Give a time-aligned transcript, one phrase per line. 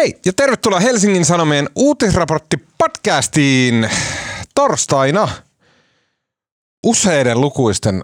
[0.00, 3.90] Hei ja tervetuloa Helsingin Sanomien uutisraportti podcastiin
[4.54, 5.28] torstaina
[6.86, 8.02] useiden lukuisten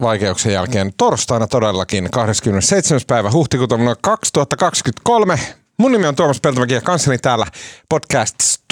[0.00, 3.00] vaikeuksien jälkeen torstaina todellakin 27.
[3.06, 5.38] päivä huhtikuuta vuonna 2023.
[5.78, 7.46] Mun nimi on Tuomas Peltomäki ja kanssani täällä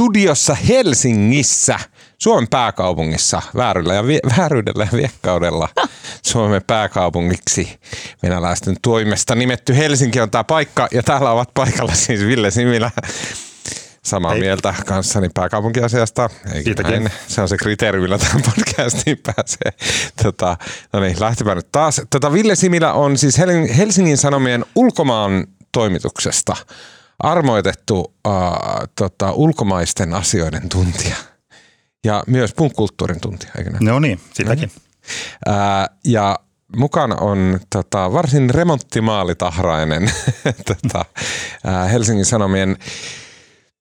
[0.00, 1.78] podcast-studiossa Helsingissä,
[2.18, 5.68] Suomen pääkaupungissa, vääryydellä ja, vie, vääryydellä ja viekkaudella
[6.32, 7.80] Suomen pääkaupungiksi
[8.22, 12.90] venäläisten toimesta nimetty Helsinki on tämä paikka ja täällä ovat paikalla siis Ville Similä,
[14.02, 14.40] samaa Hei.
[14.40, 16.30] mieltä kanssani pääkaupunkiasiasta.
[16.82, 17.10] näin?
[17.26, 19.88] Se on se kriteeri, millä tähän podcastiin pääsee.
[20.22, 20.56] Tota,
[20.92, 22.02] no niin, lähtepä nyt taas.
[22.10, 23.38] Tota, Ville Similä on siis
[23.76, 26.56] Helsingin Sanomien ulkomaan toimituksesta
[27.24, 28.32] armoitettu äh,
[28.98, 31.16] tota, ulkomaisten asioiden tuntija
[32.04, 33.84] ja myös kulttuurin tuntija, eikö näin?
[33.84, 34.70] No niin, sitäkin.
[35.48, 35.54] Äh,
[36.04, 36.38] ja
[36.76, 40.10] mukana on tota, varsin remonttimaalitahrainen
[40.68, 41.04] tota,
[41.68, 42.76] äh, Helsingin Sanomien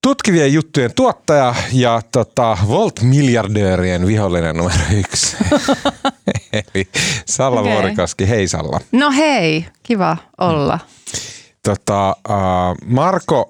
[0.03, 5.37] tutkivien juttujen tuottaja ja tota, Volt-miljardöörien vihollinen numero yksi.
[6.53, 6.87] Eli
[7.25, 7.73] Salla okay.
[7.73, 8.79] Vuorikoski, hei Salla.
[8.91, 10.79] No hei, kiva olla.
[11.63, 13.49] Tota, uh, Marko,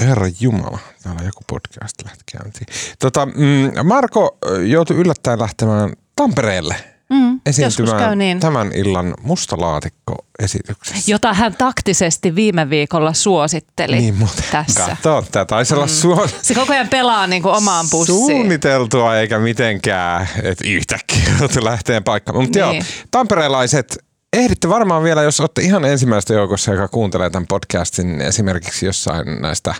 [0.00, 2.66] herra Jumala, täällä joku podcast lähti käyntiin.
[2.98, 6.76] Tota, mm, Marko joutui yllättäen lähtemään Tampereelle–
[7.10, 8.40] mm, esiintymään niin.
[8.40, 11.10] tämän illan mustalaatikko-esityksessä.
[11.10, 14.44] Jota hän taktisesti viime viikolla suositteli niin, muuten.
[14.52, 14.86] tässä.
[14.86, 15.90] Katso, tämä taisi olla mm.
[15.90, 16.36] suos...
[16.42, 18.18] Se koko ajan pelaa niin kuin omaan pussiin.
[18.18, 22.42] Suunniteltua eikä mitenkään, että yhtäkkiä joutui lähteen paikkaan.
[22.42, 22.76] Mutta niin.
[22.76, 28.86] joo, tamperelaiset ehditte varmaan vielä, jos olette ihan ensimmäistä joukossa, joka kuuntelee tämän podcastin esimerkiksi
[28.86, 29.74] jossain näistä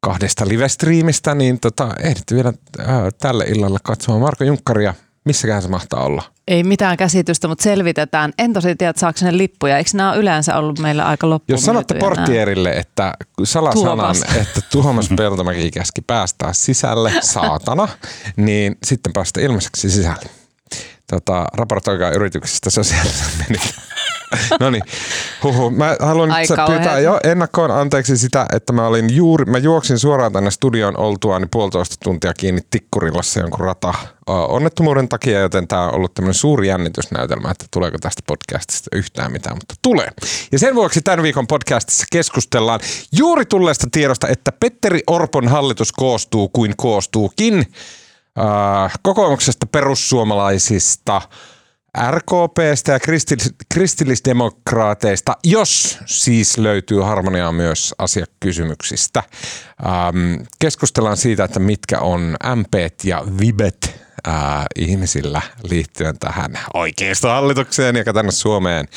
[0.00, 2.86] kahdesta live-striimistä, niin tota, ehditte vielä äh,
[3.18, 4.94] tälle illalle katsomaan Marko Junkkaria.
[5.24, 6.22] Missäkään se mahtaa olla?
[6.48, 8.32] Ei mitään käsitystä, mutta selvitetään.
[8.38, 9.78] En tosi tiedä, saako ne lippuja.
[9.78, 12.80] Eikö nämä ole yleensä ollut meillä aika loppuun Jos sanotte portierille, nämä?
[12.80, 14.22] että salasanan, Tuomas.
[14.36, 17.88] että Tuomas Peltomäki käski päästää sisälle, saatana,
[18.36, 20.41] niin sitten päästä ilmaiseksi sisälle.
[21.12, 23.68] Tota, raportoikaa yrityksestä sosiaalisen median.
[24.60, 24.82] no niin,
[25.42, 25.70] huhu.
[25.70, 30.32] Mä haluan nyt pyytää jo ennakkoon anteeksi sitä, että mä olin juuri, mä juoksin suoraan
[30.32, 33.94] tänne studioon oltuaan niin puolitoista tuntia kiinni Tikkurilassa jonkun rata
[34.26, 39.56] onnettomuuden takia, joten tämä on ollut tämmöinen suuri jännitysnäytelmä, että tuleeko tästä podcastista yhtään mitään,
[39.56, 40.08] mutta tulee.
[40.52, 42.80] Ja sen vuoksi tämän viikon podcastissa keskustellaan
[43.12, 47.66] juuri tulleesta tiedosta, että Petteri Orpon hallitus koostuu kuin koostuukin
[48.38, 51.22] äh, kokoomuksesta perussuomalaisista–
[52.10, 59.22] RKPstä ja kristillis- kristillisdemokraateista, jos siis löytyy harmoniaa myös asiakysymyksistä.
[59.86, 68.12] Ähm, keskustellaan siitä, että mitkä on MP ja VIBet äh, ihmisillä liittyen tähän oikeistohallitukseen ja
[68.12, 68.88] tänne Suomeen.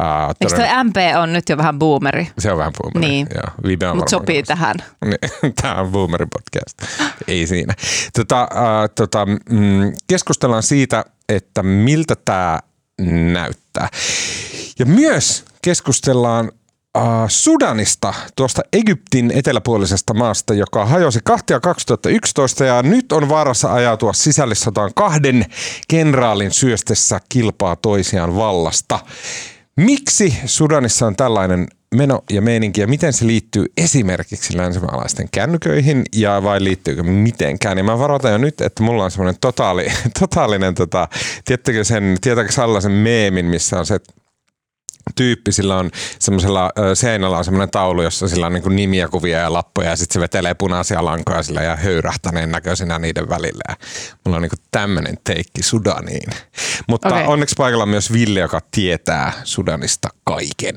[0.00, 2.28] Äh, Eikö toi MP on nyt jo vähän boomeri?
[2.38, 3.26] Se on vähän boomeri, niin.
[3.34, 3.94] joo.
[3.94, 4.54] Mutta sopii kanssa.
[4.54, 4.76] tähän.
[5.04, 7.74] Niin, Tämä on boomeri podcast, ei siinä.
[8.16, 12.58] Tota, äh, tota, mm, keskustellaan siitä, että miltä tämä
[13.32, 13.88] näyttää.
[14.78, 16.52] Ja myös keskustellaan
[17.28, 24.90] Sudanista, tuosta Egyptin eteläpuolisesta maasta, joka hajosi kahtia 2011 ja nyt on vaarassa ajautua sisällissotaan
[24.94, 25.46] kahden
[25.88, 28.98] kenraalin syöstessä kilpaa toisiaan vallasta.
[29.76, 36.42] Miksi Sudanissa on tällainen meno ja meininki ja miten se liittyy esimerkiksi länsimaalaisten kännyköihin ja
[36.42, 37.78] vai liittyykö mitenkään.
[37.78, 39.86] Ja mä varoitan jo nyt, että mulla on semmoinen totaali,
[40.20, 41.08] totaalinen, tota,
[41.44, 43.98] tiettäkö sen, tietääkö sellaisen meemin, missä on se
[45.14, 49.52] tyyppi, sillä on semmoisella seinällä on semmoinen taulu, jossa sillä on niin nimiä, kuvia ja
[49.52, 53.62] lappuja ja sitten se vetelee punaisia lankoja sillä ja höyrähtäneen näköisinä niiden välillä.
[53.68, 53.76] Ja
[54.24, 56.30] mulla on niin tämmöinen teikki Sudaniin.
[56.88, 57.24] Mutta okay.
[57.26, 60.76] onneksi paikalla on myös Ville, joka tietää Sudanista kaiken.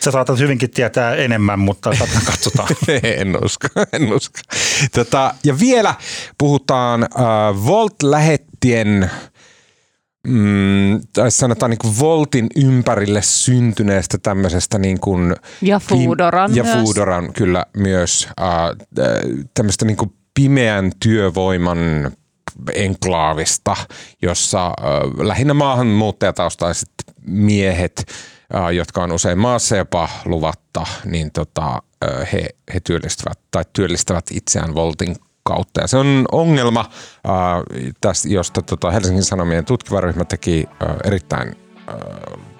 [0.00, 1.90] Sä saatat hyvinkin tietää enemmän, mutta
[2.26, 2.68] katsotaan.
[3.02, 4.38] en usko, en usko.
[4.92, 5.94] Tota, ja vielä
[6.38, 7.08] puhutaan äh,
[7.66, 9.10] Volt-lähettien
[10.28, 17.32] mm, tai sanotaan niin kuin Voltin ympärille syntyneestä tämmöisestä niin kuin ja Foodoran Ja Foodoran
[17.32, 19.06] kyllä myös äh,
[19.54, 21.78] tämmöistä niin kuin pimeän työvoiman
[22.74, 23.76] enklaavista,
[24.22, 26.90] jossa äh, lähinnä maahanmuuttajataustaiset
[27.26, 28.06] miehet
[28.72, 31.82] jotka on usein maassa jopa luvatta, niin tota,
[32.32, 35.80] he, he työllistävät tai työllistävät itseään Voltin kautta.
[35.80, 36.84] Ja se on ongelma,
[38.00, 40.68] tästä, josta tota Helsingin Sanomien tutkivaryhmä teki
[41.04, 41.56] erittäin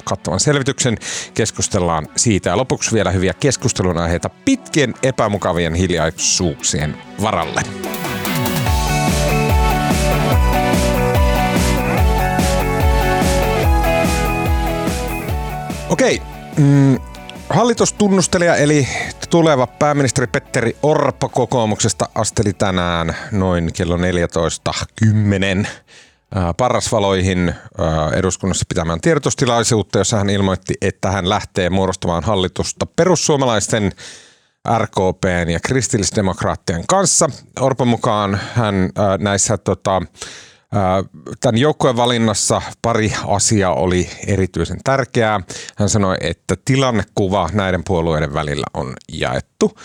[0.05, 0.97] kattavan selvityksen.
[1.35, 7.63] Keskustellaan siitä ja lopuksi vielä hyviä keskustelun aiheita pitkien epämukavien hiljaisuuksien varalle.
[15.89, 16.23] Okei.
[16.57, 16.99] Mm,
[17.53, 18.89] hallitustunnustelija eli
[19.31, 25.67] tuleva pääministeri Petteri Orpo kokoomuksesta asteli tänään noin kello 14.10
[26.57, 27.55] parasvaloihin
[28.15, 33.93] eduskunnassa pitämään tiedotustilaisuutta, jossa hän ilmoitti, että hän lähtee muodostamaan hallitusta perussuomalaisten
[34.79, 37.31] RKPn ja kristillisdemokraattien kanssa.
[37.61, 40.03] Orpon mukaan hän näissä tota,
[41.41, 45.41] Tämän joukkueen valinnassa pari asiaa oli erityisen tärkeää.
[45.77, 49.79] Hän sanoi, että tilannekuva näiden puolueiden välillä on jaettu.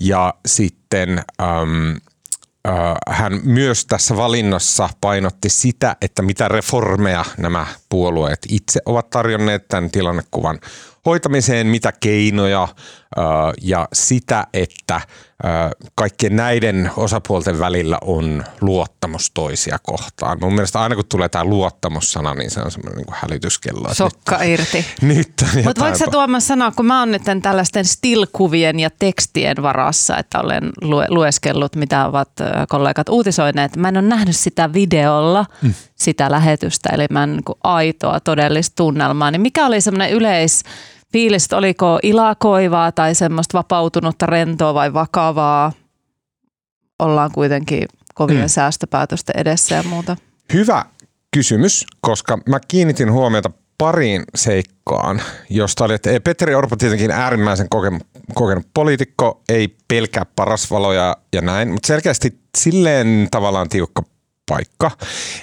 [0.00, 1.96] Ja sitten äm,
[3.08, 9.90] hän myös tässä valinnassa painotti sitä, että mitä reformeja nämä puolueet itse ovat tarjonneet tämän
[9.90, 10.60] tilannekuvan
[11.06, 12.68] hoitamiseen, mitä keinoja
[13.62, 15.00] ja sitä, että
[15.94, 20.38] kaikkien näiden osapuolten välillä on luottamus toisia kohtaan.
[20.40, 23.94] Mun mielestä aina kun tulee tämä luottamussana, niin se on semmoinen niin hälytyskello.
[23.94, 24.86] Sokka nyt, irti.
[25.02, 30.18] Nyt Mutta voiko sä Tuomas sanoa, kun mä oon nyt tällaisten stillkuvien ja tekstien varassa,
[30.18, 32.30] että olen lue, lueskellut, mitä ovat
[32.68, 33.76] kollegat uutisoineet.
[33.76, 35.74] Mä en ole nähnyt sitä videolla, mm.
[35.94, 39.30] sitä lähetystä, eli mä en niin aitoa todellista tunnelmaa.
[39.30, 40.62] Niin mikä oli semmoinen yleis
[41.14, 45.72] fiilis, oliko ilakoivaa tai semmoista vapautunutta rentoa vai vakavaa?
[46.98, 48.48] Ollaan kuitenkin kovien mm.
[48.48, 50.16] säästöpäätösten edessä ja muuta.
[50.52, 50.84] Hyvä
[51.34, 58.02] kysymys, koska mä kiinnitin huomiota pariin seikkaan, josta oli, että Petteri Orpo tietenkin äärimmäisen kokenut,
[58.34, 64.02] kokenut poliitikko, ei pelkää parasvaloja ja näin, mutta selkeästi silleen tavallaan tiukka
[64.48, 64.90] paikka,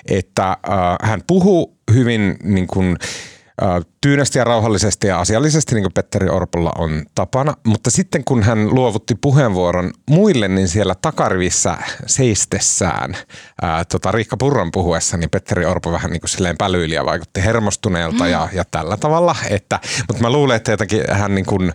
[0.10, 0.58] että äh,
[1.02, 2.98] hän puhuu hyvin niin kuin,
[4.02, 7.54] tyynesti ja rauhallisesti ja asiallisesti, niin kuin Petteri Orpolla on tapana.
[7.66, 13.18] Mutta sitten kun hän luovutti puheenvuoron muille, niin siellä takarivissä seistessään
[13.62, 17.44] ää, tota Riikka Purran puhuessa, niin Petteri Orpo vähän niin kuin silleen pälyili ja vaikutti
[17.44, 18.30] hermostuneelta mm.
[18.30, 19.36] ja, ja tällä tavalla.
[19.50, 21.74] Että, mutta mä luulen, että jotenkin hän niin kuin,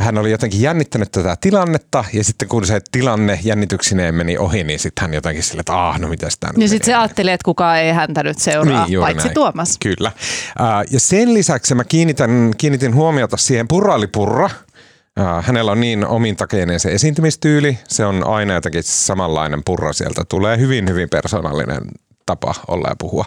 [0.00, 4.78] hän oli jotenkin jännittänyt tätä tilannetta ja sitten kun se tilanne jännityksineen meni ohi, niin
[4.78, 7.78] sitten hän jotenkin sille, että aah, no mitä sitä Ja sitten se ajatteli, että kukaan
[7.78, 9.34] ei häntä nyt seuraa, niin, paitsi näin.
[9.34, 9.76] Tuomas.
[9.82, 10.12] Kyllä.
[10.90, 14.50] ja sen lisäksi mä kiinnitän, kiinnitin huomiota siihen purralipurra,
[15.42, 20.88] Hänellä on niin omintakeinen se esiintymistyyli, se on aina jotenkin samanlainen purra sieltä, tulee hyvin
[20.88, 21.80] hyvin persoonallinen
[22.26, 23.24] tapa olla ja puhua.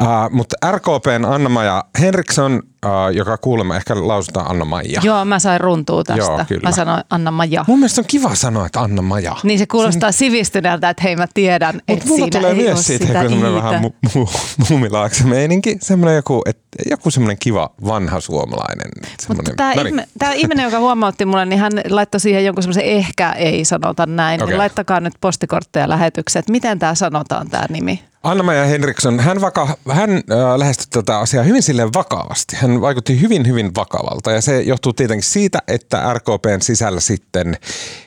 [0.00, 5.00] Uh, mutta RKPn Anna-Maja Henriksson, uh, joka kuulemma ehkä lausutaan Anna-Maija.
[5.04, 6.22] Joo, mä sain runtua tästä.
[6.22, 6.68] Joo, kyllä.
[6.68, 7.64] Mä sanoin Anna-Maja.
[7.68, 9.36] Mun mielestä on kiva sanoa, että Anna-Maja.
[9.42, 10.18] Niin se kuulostaa Sin...
[10.18, 14.10] sivistyneeltä, että hei mä tiedän, että siinä tulee ei myös siitä, sitä semmoinen vähän mu-
[14.10, 14.38] mu-
[14.68, 15.76] muumilaakse meininki.
[15.80, 16.58] Semmoinen joku, et,
[16.90, 18.90] joku semmoinen kiva vanha suomalainen.
[19.28, 23.32] Mutta tämä, ihme, tämä ihminen, joka huomautti mulle, niin hän laittoi siihen jonkun semmoisen ehkä
[23.32, 24.42] ei sanota näin.
[24.42, 24.52] Okay.
[24.52, 28.02] Niin laittakaa nyt postikortteja lähetykseen, että miten tämä sanotaan tämä nimi.
[28.22, 32.56] Anna-Maja Henriksson, hän, vaka, hän äh, lähestyi tätä asiaa hyvin silleen vakavasti.
[32.56, 37.56] Hän vaikutti hyvin, hyvin vakavalta ja se johtuu tietenkin siitä, että RKPn sisällä sitten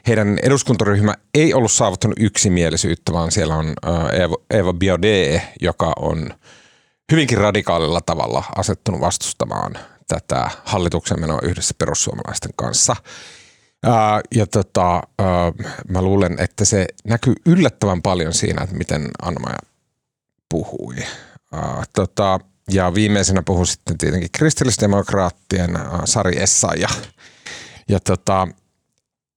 [0.07, 3.73] heidän eduskuntaryhmä ei ollut saavuttanut yksimielisyyttä, vaan siellä on
[4.49, 6.33] Eva, Biaudet, joka on
[7.11, 9.77] hyvinkin radikaalilla tavalla asettunut vastustamaan
[10.07, 12.95] tätä hallituksen menoa yhdessä perussuomalaisten kanssa.
[14.35, 15.03] Ja tota,
[15.89, 19.57] mä luulen, että se näkyy yllättävän paljon siinä, että miten Anna-Maja
[20.49, 20.95] puhui.
[21.53, 22.39] Uh, tota,
[22.71, 26.87] ja viimeisenä puhui sitten tietenkin kristillisdemokraattien uh, Sari Essaja.
[27.89, 28.47] Ja tota,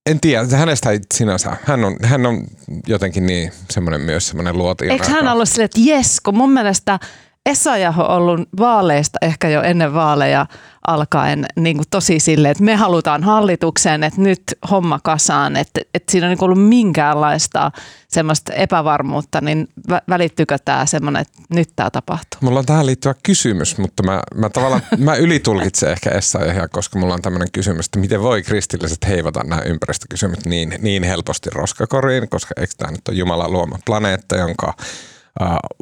[0.05, 1.57] en tiedä, hänestä ei sinänsä.
[1.63, 2.47] Hän on, hän on
[2.87, 4.91] jotenkin niin semmoinen myös semmoinen luotio.
[4.91, 6.99] Eikö hän ollut silleen, että jes, kun mun mielestä
[7.45, 10.45] Essaja on ollut vaaleista ehkä jo ennen vaaleja
[10.87, 16.11] alkaen niin kuin tosi silleen, että me halutaan hallitukseen, että nyt homma kasaan, että, että
[16.11, 17.71] siinä on niin ollut minkäänlaista
[18.07, 19.67] semmoista epävarmuutta, niin
[20.09, 22.39] välittyykö tämä semmoinen, että nyt tämä tapahtuu?
[22.41, 27.13] Mulla on tähän liittyvä kysymys, mutta mä, mä tavallaan mä ylitulkitsen ehkä Essayahia, koska mulla
[27.13, 32.53] on tämmöinen kysymys, että miten voi kristilliset heivata nämä ympäristökysymykset niin, niin helposti roskakoriin, koska
[32.57, 34.73] eikö tämä nyt ole Jumalan luoma planeetta, jonka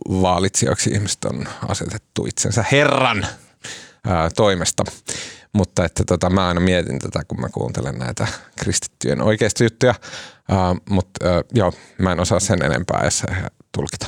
[0.09, 3.27] vaalitsijoiksi ihmiset on asetettu itsensä Herran
[4.07, 4.83] ää, toimesta.
[5.53, 8.27] Mutta että tota, mä aina mietin tätä, kun mä kuuntelen näitä
[8.59, 9.95] kristittyjen oikeista juttuja.
[10.49, 13.23] Ää, mutta ää, joo, mä en osaa sen enempää edes
[13.71, 14.07] tulkita.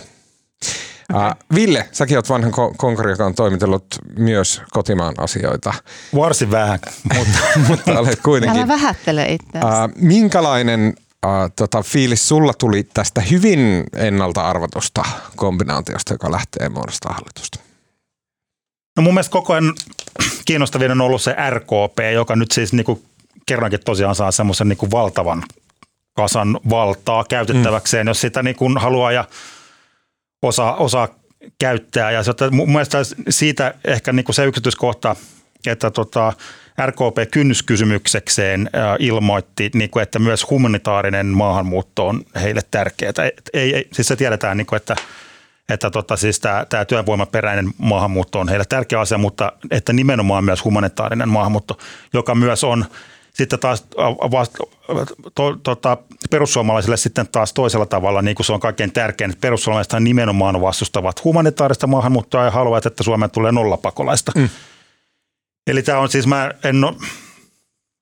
[1.14, 1.32] Okay.
[1.56, 3.86] Ville, säkin oot vanhan konkari, joka on toimitellut
[4.18, 5.74] myös kotimaan asioita.
[6.16, 6.80] Varsin vähän,
[7.18, 8.60] mutta, mutta olet kuitenkin.
[8.60, 9.68] Älä vähättele itseäsi.
[9.96, 10.94] minkälainen
[11.26, 15.04] äh, tota, fiilis sulla tuli tästä hyvin ennalta arvatusta
[15.36, 17.60] kombinaatiosta, joka lähtee muodostaa hallitusta?
[18.98, 19.74] No mun mielestä koko ajan
[20.46, 23.06] kiinnostavin on ollut se RKP, joka nyt siis niin kuin
[23.46, 25.44] kerrankin tosiaan saa semmoisen niin valtavan
[26.14, 28.08] kasan valtaa käytettäväkseen, mm.
[28.08, 29.26] jos sitä niin kuin haluaa ja
[30.42, 31.08] osaa, osaa
[31.60, 32.12] käyttää.
[32.12, 32.98] Ja se, mun mielestä
[33.30, 35.16] siitä ehkä niin kuin se yksityiskohta,
[35.68, 36.34] että tota,
[36.86, 43.14] RKP kynnyskysymyksekseen ilmoitti, niin kuin, että myös humanitaarinen maahanmuutto on heille tärkeää.
[43.54, 44.96] Ei, ei, siis se tiedetään, niin kuin, että
[45.70, 50.64] että tota, siis tämä, tämä työvoimaperäinen maahanmuutto on heille tärkeä asia, mutta että nimenomaan myös
[50.66, 51.78] humanitaarinen maahanmuutto,
[52.14, 52.86] joka myös on
[53.34, 53.86] sitten taas
[54.32, 54.54] vast,
[55.36, 55.98] to, tota,
[56.30, 61.24] perussuomalaisille sitten taas toisella tavalla, niin kuin se on kaikkein tärkein, että perussuomalaiset nimenomaan vastustavat
[61.24, 64.32] humanitaarista maahanmuuttoa ja haluavat, että Suomeen tulee nollapakolaista.
[64.36, 64.50] Mm.
[65.68, 66.76] Eli tämä on siis, mä en,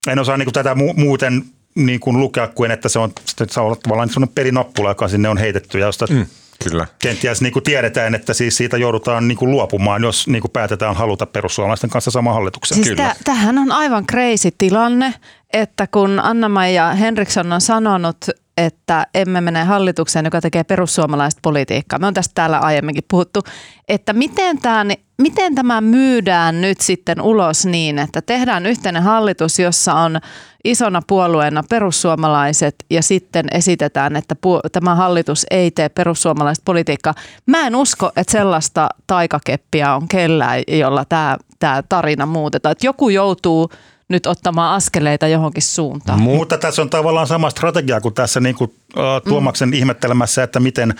[0.07, 1.43] en osaa niin kuin tätä mu- muuten
[1.75, 5.37] niin kuin lukea kuin, että se on, se on tavallaan sellainen pelinappula, joka sinne on
[5.37, 6.25] heitetty ja josta mm
[6.63, 6.87] Kyllä.
[6.99, 10.95] Kenties niin kuin tiedetään, että siis siitä joudutaan niin kuin luopumaan, jos niin kuin päätetään
[10.95, 12.75] haluta perussuomalaisten kanssa sama hallituksen.
[12.75, 13.15] Siis Kyllä.
[13.23, 15.13] tämähän on aivan crazy tilanne,
[15.53, 18.17] että kun Anna-Maija Henriksson on sanonut,
[18.65, 21.99] että emme mene hallitukseen, joka tekee perussuomalaista politiikkaa.
[21.99, 23.43] Me on tästä täällä aiemminkin puhuttu,
[23.87, 24.85] että miten tämä,
[25.17, 30.19] miten tämä myydään nyt sitten ulos niin, että tehdään yhteinen hallitus, jossa on
[30.63, 34.35] isona puolueena perussuomalaiset ja sitten esitetään, että
[34.71, 37.13] tämä hallitus ei tee perussuomalaista politiikkaa.
[37.45, 42.71] Mä en usko, että sellaista taikakeppiä on kellään, jolla tämä, tämä tarina muutetaan.
[42.71, 43.69] Että joku joutuu
[44.09, 46.21] nyt ottamaan askeleita johonkin suuntaan.
[46.21, 49.73] Mutta tässä on tavallaan sama strategia kuin tässä niin kuin, uh, Tuomaksen mm.
[49.73, 50.93] ihmettelemässä, että miten–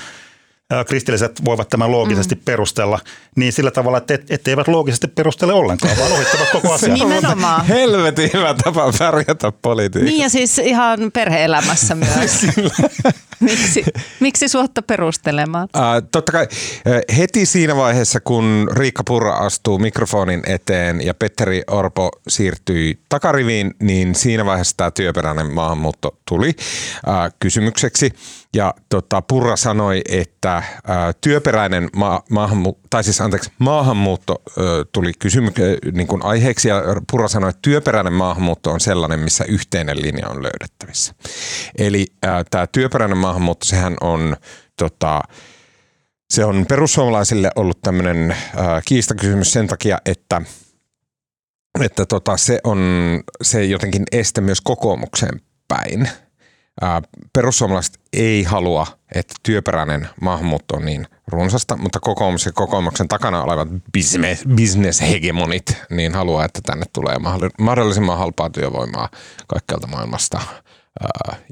[0.88, 2.42] kristilliset voivat tämän loogisesti mm.
[2.46, 3.00] perustella,
[3.36, 7.00] niin sillä tavalla, että et, eivät loogisesti perustele ollenkaan, vaan ohittavat koko asian.
[7.00, 7.66] Nimenomaan.
[7.66, 10.12] Helvetin hyvä tapa pärjätä politiikassa.
[10.12, 12.46] Niin ja siis ihan perheelämässä myös.
[13.40, 13.86] miksi,
[14.20, 15.68] miksi suotta perustelemaan?
[15.76, 16.48] Uh, totta kai
[17.18, 24.16] heti siinä vaiheessa, kun Riikka Purra astuu mikrofonin eteen ja Petteri Orpo siirtyi takariviin, niin
[24.16, 28.14] siinä vaiheessa tämä työperäinen maahanmuutto tuli uh, kysymykseksi.
[28.56, 35.12] Ja tota, Purra sanoi, että ää, työperäinen ma- maahanmuutto, tai siis anteeksi, maahanmuutto ää, tuli
[35.20, 35.52] kysymy-
[35.92, 40.44] niin kuin aiheeksi ja Purra sanoi, että työperäinen maahanmuutto on sellainen, missä yhteinen linja on
[40.44, 41.14] löydettävissä.
[41.78, 42.08] Eli
[42.52, 44.38] tämä työperäinen maahanmuutto, sehän on
[44.78, 45.22] tota,
[46.30, 48.36] se on perussuomalaisille ollut tämmöinen
[48.86, 50.42] kiistakysymys sen takia, että
[51.82, 52.80] että tota, se on
[53.42, 56.10] se jotenkin este myös kokoomukseen päin–
[57.34, 63.68] perussuomalaiset ei halua, että työperäinen maahanmuutto on niin runsasta, mutta kokoomus ja kokoomuksen takana olevat
[63.94, 67.16] business, business-hegemonit niin haluaa, että tänne tulee
[67.60, 69.10] mahdollisimman halpaa työvoimaa
[69.48, 70.42] kaikkialta maailmasta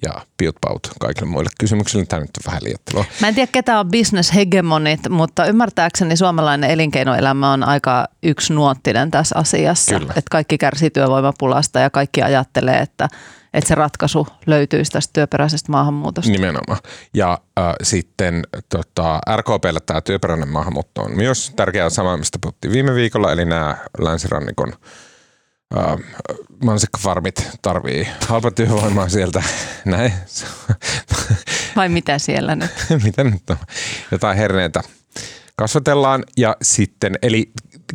[0.03, 2.05] ja piutpaut kaikille muille kysymyksille.
[2.05, 3.05] Tämä nyt on vähän liettelua.
[3.21, 9.99] Mä en tiedä, ketä on business-hegemonit, mutta ymmärtääkseni suomalainen elinkeinoelämä on aika yksinuottinen tässä asiassa.
[9.99, 10.13] Kyllä.
[10.15, 13.07] Että kaikki kärsii työvoimapulasta ja kaikki ajattelee, että–
[13.53, 16.31] että se ratkaisu löytyisi tästä työperäisestä maahanmuutosta.
[16.31, 16.79] Nimenomaan.
[17.13, 22.93] Ja äh, sitten tota, RKPlle tämä työperäinen maahanmuutto on myös tärkeää sama, mistä puhuttiin viime
[22.95, 24.73] viikolla, eli nämä länsirannikon
[25.77, 25.95] äh,
[26.63, 29.43] mansikkafarmit tarvii halpatyövoimaa sieltä.
[29.85, 30.13] Näin.
[31.75, 32.71] Vai mitä siellä nyt?
[33.03, 33.57] mitä nyt on?
[34.11, 34.81] Jotain herneitä
[35.55, 37.51] kasvatellaan ja sitten, eli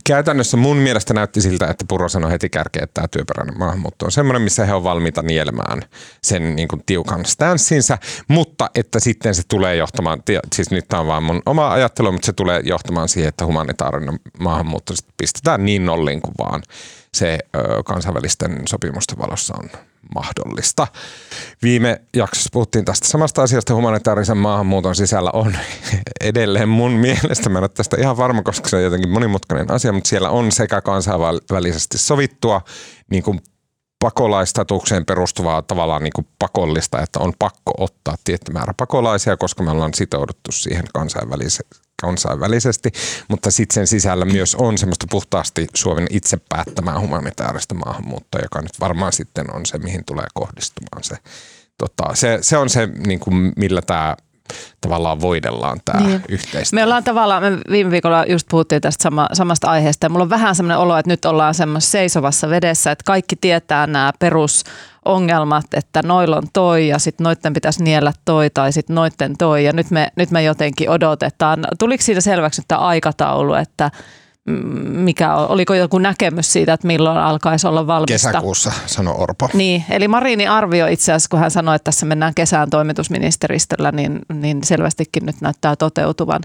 [0.07, 4.13] käytännössä mun mielestä näytti siltä, että Puro sanoi heti kärkeen, että tämä työperäinen maahanmuutto on
[4.13, 5.83] semmoinen, missä he on valmiita nielemään
[6.23, 10.23] sen niin kuin tiukan stanssinsä, mutta että sitten se tulee johtamaan,
[10.55, 14.21] siis nyt tämä on vaan mun oma ajattelu, mutta se tulee johtamaan siihen, että humanitaarinen
[14.39, 16.63] maahanmuutto pistetään niin nolliin kuin vaan
[17.15, 17.39] se
[17.85, 19.71] kansainvälisten sopimusten valossa on
[20.15, 20.87] mahdollista.
[21.63, 25.57] Viime jaksossa puhuttiin tästä samasta asiasta humanitaarisen maahanmuuton sisällä on
[26.21, 29.93] edelleen mun mielestä, mä en ole tästä ihan varma, koska se on jotenkin monimutkainen asia,
[29.93, 32.61] mutta siellä on sekä kansainvälisesti sovittua
[33.11, 33.41] niin kuin
[33.99, 39.71] pakolaistatukseen perustuvaa tavallaan niin kuin pakollista, että on pakko ottaa tietty määrä pakolaisia, koska me
[39.71, 42.91] ollaan sitouduttu siihen kansainvälisesti kansainvälisesti,
[43.29, 48.81] mutta sitten sen sisällä myös on semmoista puhtaasti Suomen itse päättämää humanitaarista maahanmuuttoa, joka nyt
[48.81, 51.17] varmaan sitten on se, mihin tulee kohdistumaan se.
[51.79, 54.17] Tota, se, se on se, niin kuin millä tämä
[54.81, 56.23] tavallaan voidellaan tämä niin.
[56.29, 56.77] yhteistyö.
[56.77, 60.31] Me ollaan tavallaan, me viime viikolla just puhuttiin tästä sama, samasta aiheesta ja mulla on
[60.31, 64.13] vähän semmoinen olo, että nyt ollaan semmoisessa seisovassa vedessä, että kaikki tietää nämä
[65.05, 69.65] perusongelmat, että noilla on toi ja sitten noitten pitäisi niellä toi tai sitten noitten toi
[69.65, 71.65] ja nyt me, nyt me jotenkin odotetaan.
[71.79, 73.91] Tuliko siitä selväksi tämä aikataulu, että
[74.85, 78.29] mikä oliko joku näkemys siitä, että milloin alkaisi olla valmista?
[78.29, 79.49] Kesäkuussa, sanoi Orpo.
[79.55, 84.19] Niin, eli Marini arvio itse asiassa, kun hän sanoi, että tässä mennään kesään toimitusministeristöllä, niin,
[84.33, 86.41] niin selvästikin nyt näyttää toteutuvan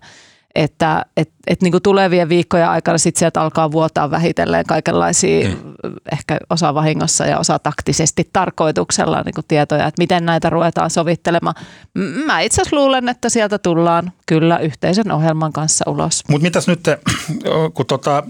[0.58, 5.74] että et, et niin kuin tulevien viikkojen aikana sit sieltä alkaa vuotaa vähitellen kaikenlaisia, mm.
[6.12, 11.56] ehkä osa vahingossa ja osa taktisesti tarkoituksella niin kuin tietoja, että miten näitä ruvetaan sovittelemaan.
[12.26, 16.24] Mä itse asiassa luulen, että sieltä tullaan kyllä yhteisen ohjelman kanssa ulos.
[16.30, 16.88] Mutta mitäs nyt,
[17.74, 18.24] kun tota,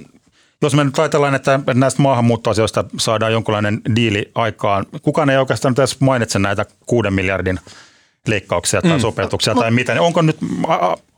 [0.61, 5.99] jos me nyt ajatellaan, että näistä maahanmuuttoasioista saadaan jonkinlainen diili aikaan, kukaan ei oikeastaan edes
[5.99, 7.59] mainitse näitä kuuden miljardin
[8.27, 8.99] leikkauksia tai mm.
[8.99, 10.01] sopeutuksia tai mitä.
[10.01, 10.37] Onko nyt,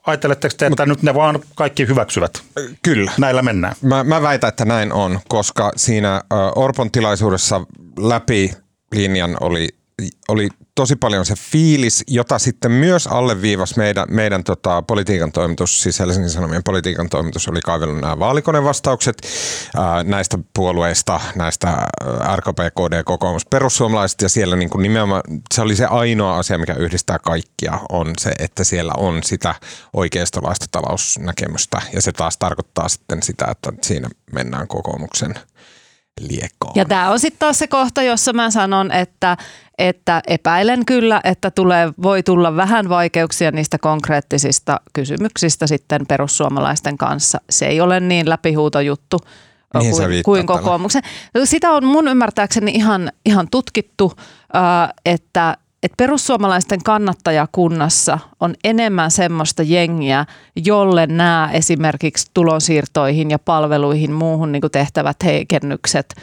[0.10, 2.44] ajatteletteko te, että nyt ne vaan kaikki hyväksyvät?
[2.82, 3.12] Kyllä.
[3.18, 3.75] Näillä mennään.
[3.82, 6.22] Mä, mä väitän, että näin on, koska siinä
[6.56, 7.62] Orpon tilaisuudessa
[8.00, 8.54] läpi
[8.96, 9.70] linjan oli,
[10.27, 16.00] oli tosi paljon se fiilis, jota sitten myös alleviivasi meidän, meidän tota, politiikan toimitus, siis
[16.00, 19.18] Helsingin Sanomien politiikan toimitus oli kaivellut nämä vaalikonevastaukset
[19.77, 21.88] ää, näistä puolueista, näistä
[22.36, 25.22] RKP, KD, kokoomus, perussuomalaiset ja siellä niin kuin nimenomaan
[25.53, 29.56] se oli se ainoa asia, mikä yhdistää kaikkia, on se, että siellä on sitä
[29.94, 35.36] oikeistolaista talousnäkemystä ja se taas tarkoittaa sitten sitä, että siinä mennään kokoomuksen
[36.20, 36.74] liekkoon.
[36.75, 39.38] Ja tämä on sitten taas se kohta, jossa mä sanon, että,
[39.80, 47.42] että epäilen kyllä, että tulee, voi tulla vähän vaikeuksia niistä konkreettisista kysymyksistä sitten perussuomalaisten kanssa.
[47.50, 49.18] Se ei ole niin läpihuutojuttu
[49.74, 51.02] Mihin kuin, kuin kokoomuksen.
[51.44, 54.14] Sitä on mun ymmärtääkseni ihan, ihan tutkittu,
[55.06, 60.26] että että perussuomalaisten kannattajakunnassa on enemmän semmoista jengiä,
[60.66, 66.16] jolle nämä esimerkiksi tulonsiirtoihin ja palveluihin muuhun niin tehtävät heikennykset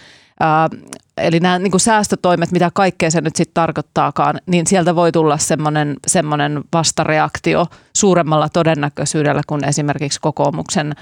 [1.16, 5.38] eli nämä niin kuin säästötoimet, mitä kaikkea se nyt sitten tarkoittaakaan, niin sieltä voi tulla
[5.38, 7.66] semmoinen, semmoinen vastareaktio
[7.96, 10.92] suuremmalla todennäköisyydellä kuin esimerkiksi kokoomuksen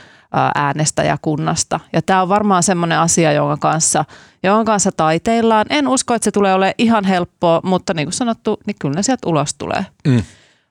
[0.54, 1.80] äänestäjäkunnasta.
[1.92, 4.04] Ja tämä on varmaan semmoinen asia, jonka kanssa,
[4.42, 5.66] jonka kanssa taiteillaan.
[5.70, 9.02] En usko, että se tulee olemaan ihan helppoa, mutta niin kuin sanottu, niin kyllä ne
[9.02, 9.86] sieltä ulos tulee.
[10.08, 10.22] Mm.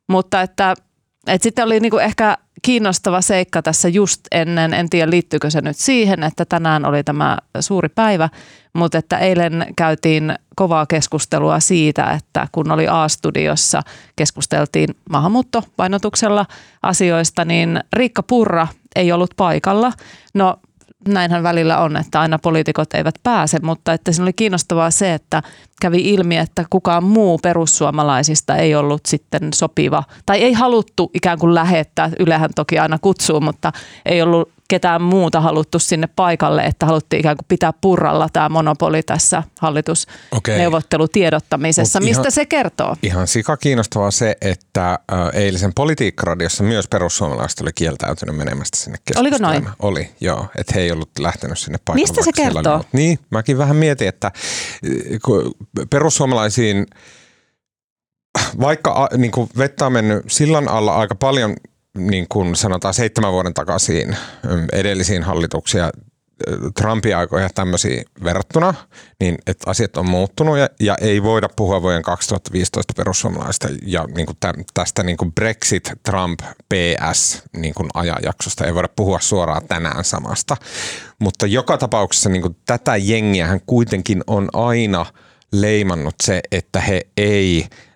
[0.09, 0.75] Mutta että,
[1.27, 5.61] että sitten oli niin kuin ehkä kiinnostava seikka tässä just ennen, en tiedä liittyykö se
[5.61, 8.29] nyt siihen, että tänään oli tämä suuri päivä,
[8.73, 13.81] mutta että eilen käytiin kovaa keskustelua siitä, että kun oli A-studiossa,
[14.15, 16.45] keskusteltiin maahanmuuttopainotuksella
[16.83, 19.93] asioista, niin Riikka Purra ei ollut paikalla.
[20.33, 20.59] No
[21.07, 25.43] näinhän välillä on, että aina poliitikot eivät pääse, mutta että se oli kiinnostavaa se, että
[25.81, 31.55] kävi ilmi, että kukaan muu perussuomalaisista ei ollut sitten sopiva, tai ei haluttu ikään kuin
[31.55, 33.71] lähettää, Ylehän toki aina kutsuu, mutta
[34.05, 39.03] ei ollut ketään muuta haluttu sinne paikalle, että haluttiin ikään kuin pitää purralla tämä monopoli
[39.03, 41.99] tässä hallitusneuvottelutiedottamisessa.
[41.99, 42.95] Mistä ihan, se kertoo?
[43.03, 44.99] Ihan sika kiinnostavaa se, että
[45.33, 49.69] eilisen politiikkaradiossa myös perussuomalaiset oli kieltäytynyt menemästä sinne Oliko noin?
[49.79, 50.47] Oli, joo.
[50.57, 52.01] Että he ei ollut lähtenyt sinne paikalle.
[52.01, 52.83] Mistä se kertoo?
[52.91, 54.31] Niin, mäkin vähän mietin, että
[55.89, 56.85] perussuomalaisiin
[58.61, 61.55] vaikka niin kuin vettä on mennyt sillan alla aika paljon
[61.97, 64.17] niin kuin sanotaan seitsemän vuoden takaisin
[64.73, 65.91] edellisiin hallituksia
[66.77, 68.73] Trumpin aikoja tämmöisiä verrattuna,
[69.19, 74.25] niin että asiat on muuttunut ja, ja ei voida puhua vuoden 2015 perussuomalaista ja niin
[74.25, 76.39] kuin tä, tästä niin kuin Brexit, Trump,
[76.73, 78.65] PS niin kuin ajanjaksosta.
[78.65, 80.57] Ei voida puhua suoraan tänään samasta.
[81.19, 85.05] Mutta joka tapauksessa niin kuin tätä jengiähän kuitenkin on aina
[85.51, 87.65] leimannut se, että he ei–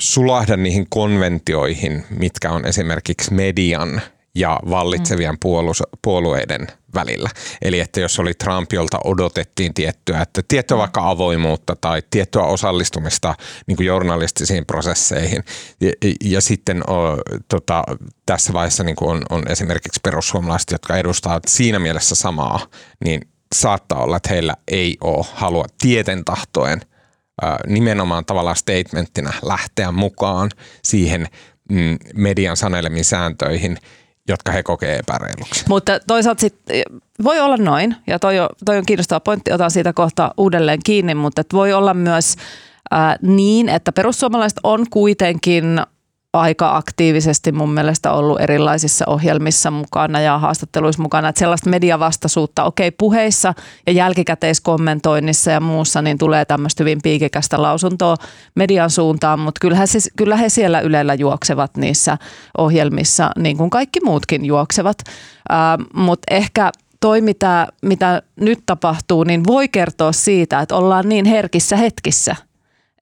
[0.00, 4.02] sulahda niihin konventioihin, mitkä on esimerkiksi median
[4.34, 5.38] ja vallitsevien
[6.02, 7.30] puolueiden välillä.
[7.62, 10.78] Eli että jos oli Trump, jolta odotettiin tiettyä, että tiettyä mm.
[10.80, 13.34] vaikka avoimuutta tai tiettyä osallistumista
[13.66, 15.44] niin kuin journalistisiin prosesseihin.
[15.80, 15.92] Ja,
[16.24, 17.16] ja sitten o,
[17.48, 17.84] tota,
[18.26, 22.66] tässä vaiheessa niin kuin on, on esimerkiksi perussuomalaiset, jotka edustavat siinä mielessä samaa,
[23.04, 23.20] niin
[23.54, 26.80] saattaa olla, että heillä ei ole halua tieten tahtoen
[27.66, 30.50] nimenomaan tavallaan statementtina lähteä mukaan
[30.82, 31.26] siihen
[31.70, 33.78] mm, median sanelemiin sääntöihin,
[34.28, 35.64] jotka he kokee epäreiluksi.
[35.68, 36.54] Mutta toisaalta sit,
[37.24, 41.14] voi olla noin, ja toi on, toi on kiinnostava pointti, otan siitä kohta uudelleen kiinni,
[41.14, 42.36] mutta voi olla myös
[42.94, 45.80] äh, niin, että perussuomalaiset on kuitenkin
[46.32, 51.28] aika aktiivisesti mun mielestä ollut erilaisissa ohjelmissa mukana ja haastatteluissa mukana.
[51.28, 53.54] Että sellaista mediavastaisuutta, okei puheissa
[53.86, 58.16] ja jälkikäteiskommentoinnissa ja muussa, niin tulee tämmöistä hyvin piikikästä lausuntoa
[58.54, 62.18] median suuntaan, mutta kyllähän, se, kyllä he siellä Ylellä juoksevat niissä
[62.58, 64.98] ohjelmissa, niin kuin kaikki muutkin juoksevat.
[65.52, 71.24] Äh, mutta ehkä toi, mitä, mitä nyt tapahtuu, niin voi kertoa siitä, että ollaan niin
[71.24, 72.36] herkissä hetkissä–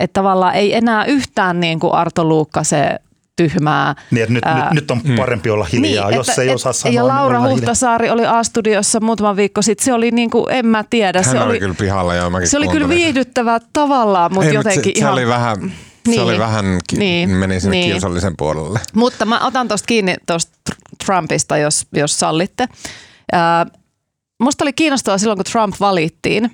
[0.00, 2.98] että tavallaan ei enää yhtään niin kuin Arto Luukkasen
[3.38, 3.94] tyhmää.
[4.11, 5.16] Niin, että nyt, ää, nyt, nyt on mm.
[5.16, 6.94] parempi olla hiljaa, niin, jos että, ei osaa sanoa.
[6.94, 9.85] Ja niin Laura niin Huhtasaari oli A-studiossa muutama viikko sitten.
[9.85, 11.22] Se oli niin kuin, en mä tiedä.
[11.24, 14.55] Hän se oli, oli kyllä pihalla ja mäkin Se oli kyllä viihdyttävää tavallaan, mutta ei,
[14.55, 15.11] jotenkin se, ihan...
[15.11, 15.72] Se oli vähän,
[16.07, 17.90] niin, se oli vähän, niin, meni sinne niin.
[17.90, 18.81] kiusallisen puolelle.
[18.94, 20.53] Mutta mä otan tuosta kiinni tuosta
[21.07, 22.68] Trumpista, jos, jos sallitte.
[23.35, 23.79] Äh,
[24.42, 26.44] musta oli kiinnostavaa silloin, kun Trump valittiin.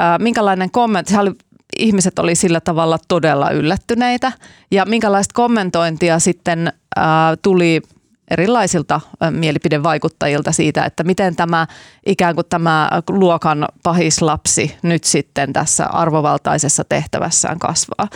[0.00, 1.34] Äh, minkälainen kommentti, hän oli
[1.76, 4.32] ihmiset oli sillä tavalla todella yllättyneitä
[4.70, 7.82] ja minkälaista kommentointia sitten ää, tuli
[8.30, 9.00] erilaisilta
[9.30, 11.66] mielipidevaikuttajilta siitä, että miten tämä
[12.06, 18.08] ikään kuin tämä luokan pahislapsi nyt sitten tässä arvovaltaisessa tehtävässään kasvaa.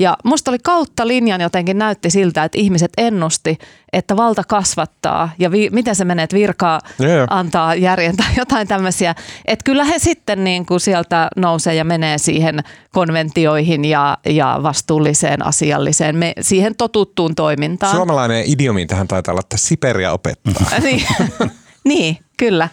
[0.00, 3.58] Ja musta oli kautta linjan jotenkin näytti siltä, että ihmiset ennusti,
[3.92, 7.26] että valta kasvattaa ja vi- miten se menee, että virkaa yeah.
[7.30, 9.14] antaa järjen tai jotain tämmöisiä.
[9.44, 12.60] Että kyllä he sitten niin kuin sieltä nousee ja menee siihen
[12.92, 17.96] konventioihin ja, ja vastuulliseen asialliseen, me, siihen totuttuun toimintaan.
[17.96, 20.78] Suomalainen idiomi tähän taitaa olla, että Siperia opettaa.
[20.82, 21.06] niin,
[21.84, 22.68] niin, kyllä.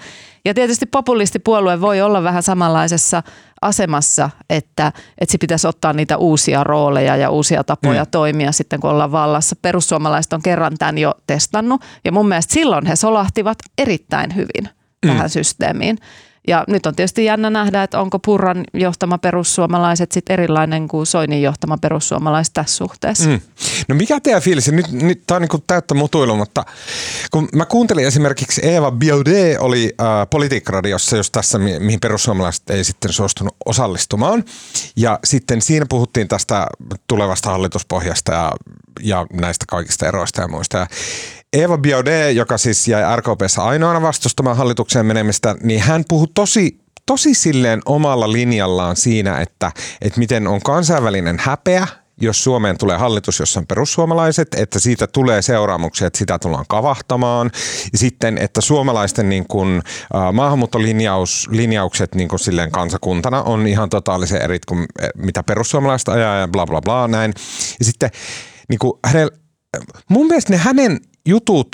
[0.45, 3.23] Ja tietysti populistipuolue voi olla vähän samanlaisessa
[3.62, 8.12] asemassa, että, että se pitäisi ottaa niitä uusia rooleja ja uusia tapoja mm.
[8.12, 9.56] toimia sitten, kun ollaan vallassa.
[9.62, 14.69] Perussuomalaiset on kerran tämän jo testannut ja mun mielestä silloin he solahtivat erittäin hyvin
[15.06, 15.08] mm.
[15.08, 15.97] tähän systeemiin.
[16.47, 21.41] Ja nyt on tietysti jännä nähdä, että onko Purran johtama perussuomalaiset sitten erilainen kuin Soinin
[21.41, 23.30] johtama perussuomalaiset tässä suhteessa.
[23.30, 23.39] Mm.
[23.88, 24.71] No mikä teidän fiilis?
[24.71, 26.65] Nyt, nyt tämä on niin täyttä mutuilu, mutta
[27.32, 32.84] kun mä kuuntelin esimerkiksi Eva Biaudet oli äh, politiikkaradiossa just tässä, mi- mihin perussuomalaiset ei
[32.84, 34.43] sitten suostunut osallistumaan.
[34.95, 36.67] Ja sitten siinä puhuttiin tästä
[37.08, 38.51] tulevasta hallituspohjasta ja,
[39.01, 40.77] ja näistä kaikista eroista ja muista.
[40.77, 40.88] Ja
[41.53, 47.33] Eva Biaudet, joka siis jäi RKPssä ainoana vastustamaan hallitukseen menemistä, niin hän puhui tosi tosi
[47.33, 51.87] silleen omalla linjallaan siinä, että, että miten on kansainvälinen häpeä,
[52.21, 57.51] jos Suomeen tulee hallitus, jossa on perussuomalaiset, että siitä tulee seuraamuksia, että sitä tullaan kavahtamaan.
[57.91, 59.81] Ja sitten, että suomalaisten niin kuin,
[60.33, 64.85] maahanmuuttolinjaukset niin kuin silleen kansakuntana on ihan totaalisen eri kuin
[65.17, 67.33] mitä perussuomalaiset ajaa ja bla bla bla näin.
[67.79, 68.09] Ja sitten
[68.69, 69.31] niin kuin hänellä,
[70.09, 71.67] mun mielestä ne hänen jutut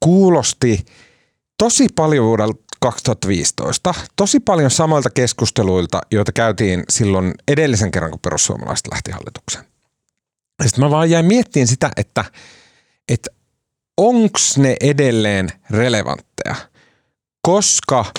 [0.00, 0.84] kuulosti
[1.58, 3.94] tosi paljon vuodelta 2015.
[4.16, 9.64] Tosi paljon samoilta keskusteluilta, joita käytiin silloin edellisen kerran, kun perussuomalaiset lähti hallitukseen.
[10.66, 12.24] Sitten mä vaan jäin miettimään sitä, että,
[13.08, 13.30] että
[13.96, 16.54] onko ne edelleen relevantteja,
[17.42, 18.04] koska–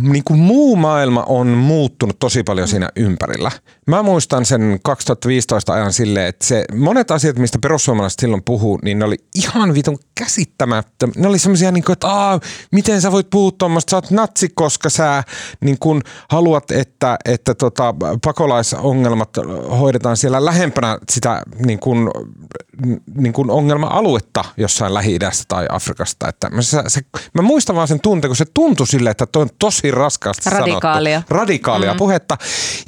[0.00, 3.50] niin kuin muu maailma on muuttunut tosi paljon siinä ympärillä.
[3.86, 8.98] Mä muistan sen 2015 ajan silleen, että se, monet asiat, mistä perussuomalaiset silloin puhuu, niin
[8.98, 11.08] ne oli ihan vitun käsittämättä.
[11.16, 12.40] Ne oli semmoisia, niin kuin, että Aa,
[12.72, 15.22] miten sä voit puhua tuommoista, sä oot natsi, koska sä
[15.60, 17.94] niin kuin, haluat, että, että tota,
[18.24, 19.30] pakolaisongelmat
[19.78, 22.10] hoidetaan siellä lähempänä sitä niin kuin,
[23.16, 26.28] niin kuin ongelma-aluetta jossain Lähi-idästä tai Afrikasta.
[26.28, 27.00] Että mä, se, se,
[27.34, 31.16] mä muistan vaan sen tunteen, kun se tuntui silleen, että toi on tosi raskaasti Radikaalia.
[31.16, 31.34] sanottu.
[31.34, 31.98] Radikaalia mm.
[31.98, 32.38] puhetta.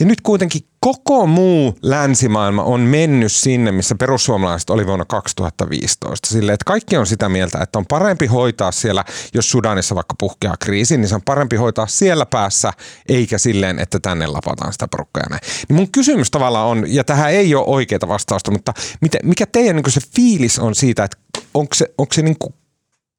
[0.00, 6.29] Ja nyt kuitenkin koko muu länsimaailma on mennyt sinne, missä perussuomalaiset oli vuonna 2015.
[6.29, 10.57] Sille, että kaikki on sitä mieltä, että on parempi hoitaa siellä, jos Sudanissa vaikka puhkeaa
[10.61, 12.72] kriisi, niin se on parempi hoitaa siellä päässä,
[13.09, 15.22] eikä silleen, että tänne lapataan sitä porukkaa.
[15.68, 18.75] Niin mun kysymys tavallaan on, ja tähän ei ole oikeaa vastausta, mutta
[19.22, 21.16] mikä teidän niin se fiilis on siitä, että
[21.55, 22.37] onko se, onko se niin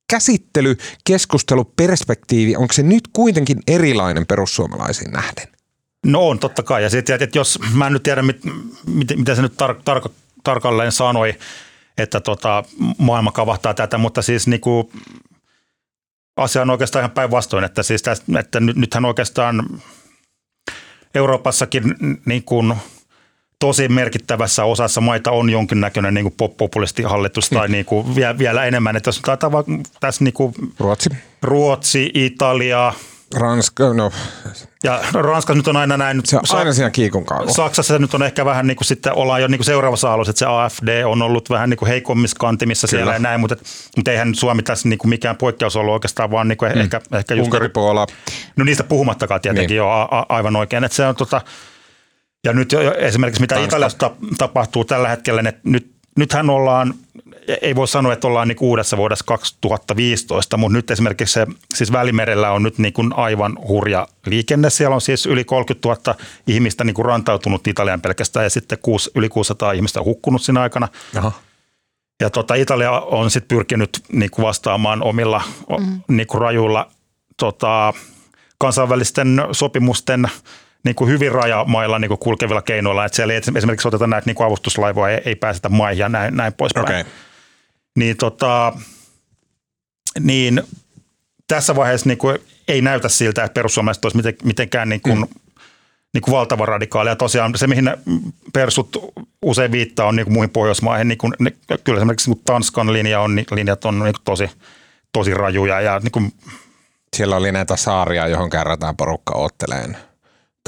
[0.10, 5.57] käsittely, keskustelu, perspektiivi, onko se nyt kuitenkin erilainen perussuomalaisiin nähden?
[6.06, 6.84] No on, totta kai.
[6.84, 8.40] Ja sitten, että jos mä en nyt tiedä, mit,
[8.86, 10.12] mit, mitä se nyt tar- tar-
[10.44, 11.36] tarkalleen sanoi,
[11.98, 12.64] että tota,
[12.98, 14.92] maailma kavahtaa tätä, mutta siis niin kuin,
[16.38, 19.82] asia on oikeastaan ihan päinvastoin, että, siis tästä, että nyt, nythän oikeastaan
[21.16, 22.76] Euroopassakin niin kuin–
[23.60, 28.96] tosi merkittävässä osassa maita on jonkinnäköinen niin populistihallitus tai niin kuin vielä, vielä enemmän.
[28.96, 29.64] Että tässä, taitaa,
[30.00, 31.10] tässä niin kuin Ruotsi.
[31.42, 32.94] Ruotsi, Italia,
[33.36, 34.12] Ranska, no.
[34.84, 36.22] Ja Ranskassa nyt on aina näin.
[36.26, 37.52] Se on aina siinä kiikun kaava.
[37.52, 40.30] Saksassa se nyt on ehkä vähän niin kuin sitten ollaan jo niin kuin seuraavassa alussa,
[40.30, 43.00] että se AFD on ollut vähän niin kuin heikommissa kantimissa Kyllä.
[43.00, 43.56] siellä ja näin, mutta,
[43.96, 46.82] mutta eihän nyt Suomi tässä niin kuin mikään poikkeus ollut oikeastaan, vaan niin kuin mm.
[46.82, 47.46] ehkä, ehkä just...
[47.46, 48.08] Unkari, Puola.
[48.56, 49.78] No niistä puhumattakaan tietenkin niin.
[49.78, 51.42] jo a, a, aivan oikein, että se on tota,
[52.44, 53.68] ja nyt esimerkiksi mitä Tanska.
[53.68, 56.94] Italiassa tapahtuu tällä hetkellä, että nyt, nythän ollaan,
[57.62, 62.52] ei voi sanoa, että ollaan niin uudessa vuodessa 2015, mutta nyt esimerkiksi se, siis Välimerellä
[62.52, 64.70] on nyt niin kuin aivan hurja liikenne.
[64.70, 66.16] Siellä on siis yli 30 000
[66.48, 70.88] ihmistä niin kuin rantautunut Italian pelkästään ja sitten kuusi, yli 600 ihmistä hukkunut siinä aikana.
[71.18, 71.32] Aha.
[72.22, 75.42] Ja tota, Italia on sitten pyrkinyt niin kuin vastaamaan omilla
[75.80, 76.02] mm.
[76.08, 76.92] niin kuin rajuilla
[77.38, 77.94] tota,
[78.58, 80.28] kansainvälisten sopimusten–
[80.88, 84.36] niin kuin hyvin rajamailla niin kuin kulkevilla keinoilla, että siellä ei esimerkiksi oteta näitä niin
[84.36, 86.86] kuin avustuslaivoja, ei, ei pääsetä maihin ja näin, näin poispäin.
[86.86, 87.04] Okay.
[87.98, 88.74] Niin, tota,
[90.20, 90.64] niin
[91.48, 95.28] tässä vaiheessa niin kuin ei näytä siltä, että perussuomalaiset olisi mitenkään niin kuin, mm.
[96.14, 97.10] niin kuin valtava radikaali.
[97.10, 97.92] Ja tosiaan se, mihin
[98.54, 98.98] persut
[99.42, 101.08] usein viittaa, on niin kuin muihin Pohjoismaihin.
[101.08, 101.52] Niin kuin, ne,
[101.84, 104.50] kyllä esimerkiksi niin Tanskan linja on, linjat on niin kuin tosi,
[105.14, 105.82] tosi rajuja.
[105.82, 106.34] Ja niin kuin,
[107.16, 109.98] Siellä oli näitä saaria, johon kärrätään porukka otteleen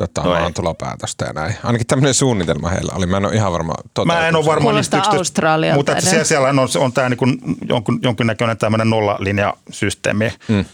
[0.08, 1.56] tota, no maantulopäätöstä ja näin.
[1.64, 3.06] Ainakin tämmöinen suunnitelma heillä oli.
[3.06, 3.74] Mä en ole ihan varma.
[4.06, 5.42] Mä en ole varma niistä yksityistä,
[5.76, 10.34] Mutta että siellä, siellä on, on tämä niin jonkun, jonkinnäköinen tämmöinen nollalinjasysteemi.
[10.48, 10.66] Mm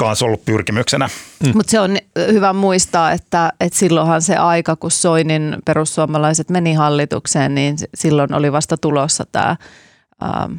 [0.00, 1.08] kanssa ollut pyrkimyksenä.
[1.44, 1.52] Mm.
[1.54, 1.96] Mutta se on
[2.32, 8.52] hyvä muistaa, että, että silloinhan se aika, kun Soinin perussuomalaiset meni hallitukseen, niin silloin oli
[8.52, 9.56] vasta tulossa tämä
[10.22, 10.52] ähm,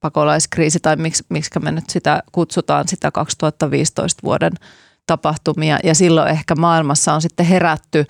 [0.00, 4.52] pakolaiskriisi, tai miksi, miksi me nyt sitä kutsutaan, sitä 2015 vuoden
[5.06, 5.78] tapahtumia.
[5.84, 8.04] Ja silloin ehkä maailmassa on sitten herätty,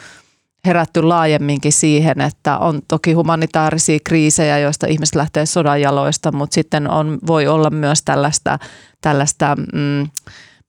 [0.67, 6.91] herätty laajemminkin siihen, että on toki humanitaarisia kriisejä, joista ihmiset lähtee sodan jaloista, mutta sitten
[6.91, 8.59] on, voi olla myös tällaista,
[9.01, 10.09] tällaista mm,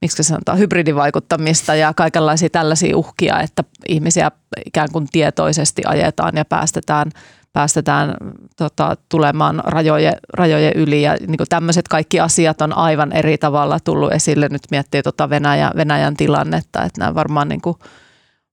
[0.01, 4.31] miksi sanotaan, hybridivaikuttamista ja kaikenlaisia tällaisia uhkia, että ihmisiä
[4.65, 7.11] ikään kuin tietoisesti ajetaan ja päästetään,
[7.57, 8.17] päästetään
[8.55, 11.01] tota, tulemaan rajojen, rajojen yli.
[11.01, 14.47] Ja niin kuin tämmöiset kaikki asiat on aivan eri tavalla tullut esille.
[14.49, 17.77] Nyt miettii tota Venäjä, Venäjän tilannetta, että nämä varmaan, niin kuin,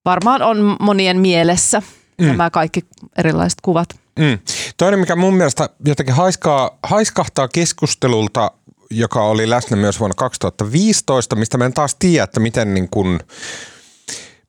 [0.04, 1.82] varmaan on monien mielessä
[2.18, 2.26] mm.
[2.26, 2.84] nämä kaikki
[3.18, 3.88] erilaiset kuvat.
[4.18, 4.38] Mm.
[4.76, 8.50] Toinen, mikä mun mielestä jotenkin haiskaa, haiskahtaa keskustelulta
[8.90, 13.20] joka oli läsnä myös vuonna 2015, mistä me en taas tiedä, että miten niin kuin,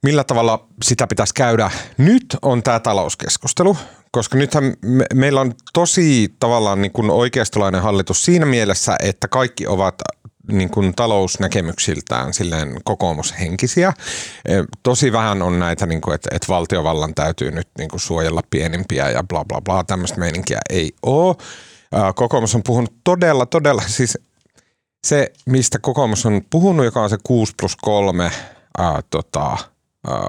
[0.05, 1.71] millä tavalla sitä pitäisi käydä.
[1.97, 3.77] Nyt on tämä talouskeskustelu,
[4.11, 9.67] koska nythän me, meillä on tosi tavallaan niin kuin oikeistolainen hallitus siinä mielessä, että kaikki
[9.67, 9.95] ovat
[10.51, 13.93] niin kuin talousnäkemyksiltään silleen kokoomushenkisiä.
[14.45, 18.41] E, tosi vähän on näitä, niin kuin, että, että valtiovallan täytyy nyt niin kuin suojella
[18.49, 19.83] pienimpiä ja bla bla bla.
[19.83, 21.35] Tämmöistä meininkiä ei ole.
[22.15, 24.17] Kokoomus on puhunut todella, todella, siis
[25.07, 28.31] se, mistä kokoomus on puhunut, joka on se 6 plus 3
[28.77, 29.57] ää, tota,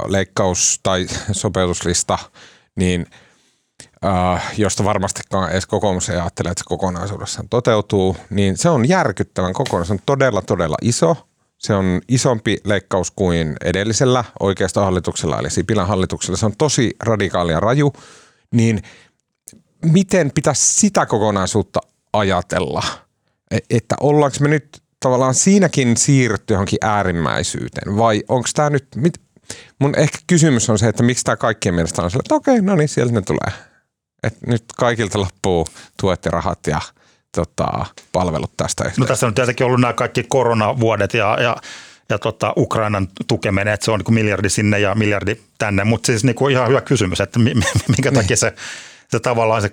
[0.06, 2.18] leikkaus- tai sopeutuslista,
[2.76, 3.06] niin
[4.02, 9.52] ää, josta varmastikaan edes kokoomus ei ajattele, että se kokonaisuudessaan toteutuu, niin se on järkyttävän
[9.52, 9.88] kokonaisuus.
[9.88, 11.16] Se on todella, todella iso.
[11.58, 16.36] Se on isompi leikkaus kuin edellisellä oikeasta hallituksella, eli Sipilän hallituksella.
[16.36, 17.92] Se on tosi radikaalia raju.
[18.52, 18.82] Niin
[19.84, 21.80] miten pitäisi sitä kokonaisuutta
[22.12, 22.82] ajatella–
[23.50, 29.20] E, että ollaanko me nyt tavallaan siinäkin siirrytty johonkin äärimmäisyyteen vai onko tämä nyt, mit,
[29.78, 32.76] mun ehkä kysymys on se, että miksi tämä kaikkien mielestä on sillä, että okei, no
[32.76, 33.52] niin, sieltä ne tulee.
[34.22, 35.66] Et nyt kaikilta loppuu
[36.00, 36.80] tuet ja rahat ja
[37.34, 39.00] tota, palvelut tästä yhteen.
[39.00, 41.56] No tässä on tietenkin ollut nämä kaikki koronavuodet ja, ja
[42.08, 46.24] ja tota, Ukrainan tukeminen, että se on niin miljardi sinne ja miljardi tänne, mutta siis
[46.24, 48.36] niin kuin ihan hyvä kysymys, että minkä takia niin.
[48.36, 48.54] se
[49.08, 49.66] se tavallaan se,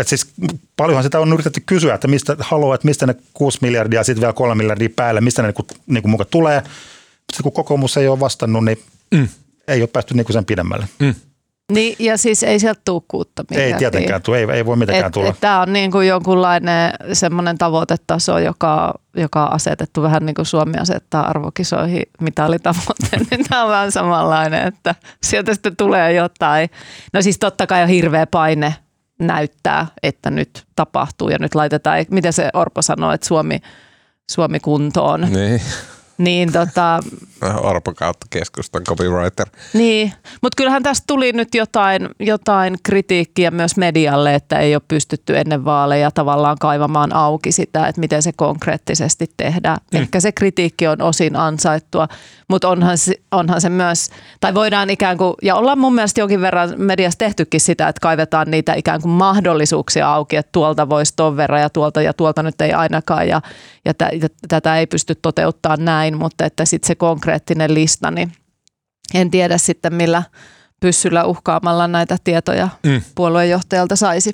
[0.00, 0.32] että siis
[0.76, 4.20] paljonhan sitä on yritetty kysyä, että mistä haluaa, että mistä ne 6 miljardia ja sitten
[4.20, 6.62] vielä 3 miljardia päälle, mistä ne niin kuin, niin kuin mukaan tulee.
[7.32, 8.78] Sitten kun kokoomus ei ole vastannut, niin
[9.14, 9.28] mm.
[9.68, 10.88] ei ole päästy niin kuin sen pidemmälle.
[10.98, 11.14] Mm.
[11.72, 15.12] Niin, ja siis ei sieltä tule kuutta Ei tietenkään tule, ei, ei voi mitenkään et,
[15.12, 15.34] tulla.
[15.40, 20.78] Tämä on niin kuin jonkunlainen semmoinen tavoitetaso, joka, joka on asetettu vähän niin kuin Suomi
[20.78, 26.70] asettaa arvokisoihin mitalitavoitteen, niin tämä on vähän samanlainen, että sieltä sitten tulee jotain.
[27.12, 28.74] No siis totta kai on hirveä paine
[29.18, 33.60] näyttää, että nyt tapahtuu ja nyt laitetaan, miten se Orpo sanoo, että Suomi,
[34.30, 35.20] Suomi kuntoon.
[35.20, 35.60] Niin.
[36.18, 37.00] Niin tota...
[37.60, 39.46] Orpo kautta keskustan copywriter.
[39.72, 45.38] Niin, mutta kyllähän tästä tuli nyt jotain, jotain kritiikkiä myös medialle, että ei ole pystytty
[45.38, 49.76] ennen vaaleja tavallaan kaivamaan auki sitä, että miten se konkreettisesti tehdään.
[49.92, 50.00] Mm.
[50.00, 52.08] Ehkä se kritiikki on osin ansaittua,
[52.48, 56.40] mutta onhan se, onhan se myös, tai voidaan ikään kuin, ja ollaan mun mielestä jonkin
[56.40, 61.36] verran mediassa tehtykin sitä, että kaivetaan niitä ikään kuin mahdollisuuksia auki, että tuolta voisi ton
[61.36, 63.42] verran ja tuolta ja tuolta nyt ei ainakaan ja,
[63.84, 68.32] ja, t- ja tätä ei pysty toteuttamaan näin, mutta että sitten se konkreettinen lista, niin
[69.14, 70.22] en tiedä sitten millä
[70.80, 73.02] pyssyllä uhkaamalla näitä tietoja mm.
[73.14, 74.32] puoluejohtajalta saisi.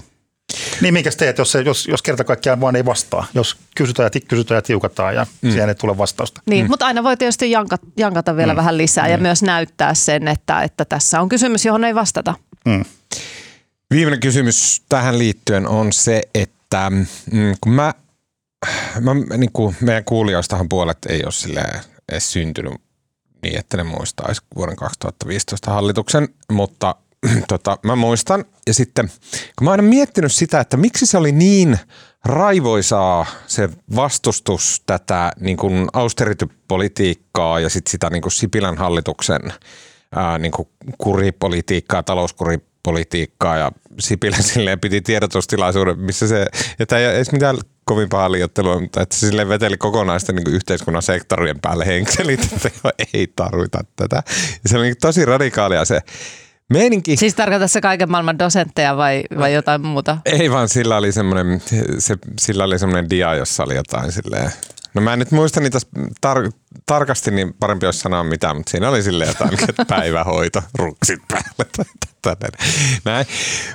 [0.80, 4.20] Niin minkä teet, jos, se, jos, jos kerta kaikkiaan vaan ei vastaa, jos kysytään ja,
[4.28, 5.50] kysytään ja tiukataan ja mm.
[5.50, 6.42] siihen ei tule vastausta.
[6.46, 6.70] Niin, mm.
[6.70, 8.56] mutta aina voi tietysti jankata, jankata vielä mm.
[8.56, 9.10] vähän lisää mm.
[9.10, 12.34] ja myös näyttää sen, että, että tässä on kysymys, johon ei vastata.
[12.64, 12.84] Mm.
[13.90, 17.94] Viimeinen kysymys tähän liittyen on se, että mm, kun mä,
[19.00, 22.74] mä niin kuin meidän kuulijoistahan puolet ei ole silleen edes syntynyt
[23.42, 26.94] niin, että ne muistaisi vuoden 2015 hallituksen, mutta
[27.48, 28.44] tota, mä muistan.
[28.66, 29.08] Ja sitten,
[29.58, 31.78] kun mä oon aina miettinyt sitä, että miksi se oli niin
[32.24, 39.52] raivoisaa se vastustus tätä niin kuin austerity-politiikkaa ja sitten sitä niin kuin Sipilän hallituksen
[40.16, 40.68] ää, niin kuin
[40.98, 46.46] kuripolitiikkaa, talouskuripolitiikkaa ja Sipilä silleen piti tiedotustilaisuuden, missä se,
[46.78, 47.58] että ei edes mitään
[47.90, 52.70] kovin paha liiottelua, mutta että se silleen veteli kokonaisten niin yhteiskunnan sektorien päälle henkselit, että
[53.14, 54.22] ei tarvita tätä.
[54.62, 56.00] Ja se oli niin tosi radikaalia se
[56.68, 57.16] Meininki.
[57.16, 60.18] Siis tarkoittaa se kaiken maailman dosentteja vai, vai jotain muuta?
[60.24, 61.62] Ei vaan sillä oli semmoinen,
[61.98, 64.50] se, sillä oli semmoinen dia, jossa oli jotain silleen,
[64.94, 65.78] No mä en nyt muista niitä
[66.26, 66.52] tar-
[66.86, 71.70] tarkasti, niin parempi olisi sanoa mitään, mutta siinä oli silleen jotain, että päivähoito, ruksit päälle
[72.22, 72.36] tai
[73.04, 73.26] näin.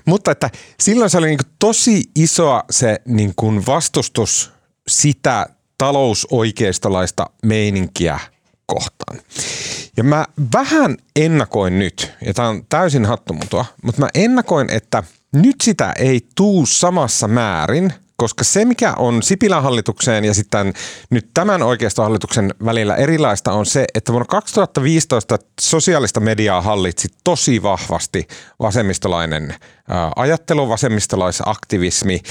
[0.05, 0.49] Mutta että
[0.79, 4.51] silloin se oli niin tosi iso se niin kuin vastustus
[4.87, 5.45] sitä
[5.77, 8.19] talousoikeistolaista meininkiä
[8.65, 9.19] kohtaan.
[9.97, 15.55] Ja mä vähän ennakoin nyt, ja tämä on täysin hattumutua, mutta mä ennakoin, että nyt
[15.63, 20.73] sitä ei tuu samassa määrin, koska se mikä on Sipilän hallitukseen ja sitten
[21.09, 28.27] nyt tämän oikeistohallituksen välillä erilaista on se, että vuonna 2015 sosiaalista mediaa hallitsi tosi vahvasti
[28.59, 29.55] vasemmistolainen
[30.15, 32.21] ajattelu, vasemmistolaisaktivismi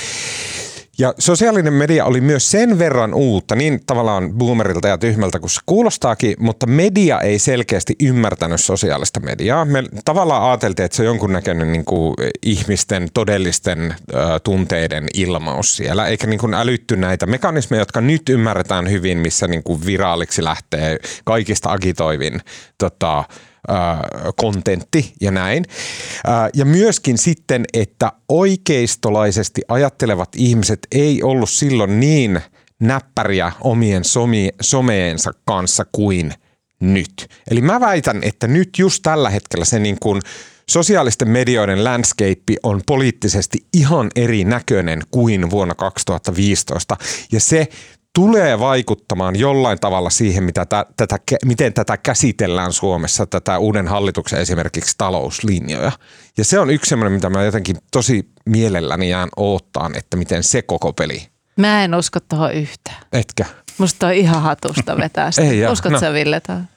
[0.99, 5.61] ja sosiaalinen media oli myös sen verran uutta, niin tavallaan boomerilta ja tyhmältä kuin se
[5.67, 9.65] kuulostaakin, mutta media ei selkeästi ymmärtänyt sosiaalista mediaa.
[9.65, 16.07] Me tavallaan ajateltiin, että se on jonkunnäköinen niin kuin ihmisten todellisten ö, tunteiden ilmaus siellä,
[16.07, 20.99] eikä niin kuin älytty näitä mekanismeja, jotka nyt ymmärretään hyvin, missä niin kuin viraaliksi lähtee
[21.25, 22.41] kaikista agitoivin
[22.79, 23.25] tota,
[24.37, 25.65] kontentti ja näin.
[26.55, 32.41] Ja myöskin sitten, että oikeistolaisesti ajattelevat ihmiset ei ollut silloin niin
[32.81, 36.35] näppäriä omien somi, someensa kanssa kuin
[36.81, 37.29] nyt.
[37.51, 40.23] Eli mä väitän, että nyt just tällä hetkellä se niin kuin
[40.71, 46.97] sosiaalisten medioiden landscape on poliittisesti ihan eri näköinen kuin vuonna 2015.
[47.33, 47.69] Ja se
[48.15, 54.41] tulee vaikuttamaan jollain tavalla siihen, mitä tä, tätä, miten tätä käsitellään Suomessa, tätä uuden hallituksen
[54.41, 55.93] esimerkiksi talouslinjoja.
[56.39, 60.63] Ja se on yksi semmoinen, mitä mä jotenkin tosi mielelläni jään oottaan, että miten se
[60.63, 61.29] koko peli.
[61.57, 62.97] Mä en usko tuohon yhtään.
[63.13, 63.45] Etkä?
[63.79, 65.49] Musta on ihan hatusta vetää sitä.
[65.49, 66.01] Ei, Uskot no.
[66.01, 66.69] sä Ville tämän?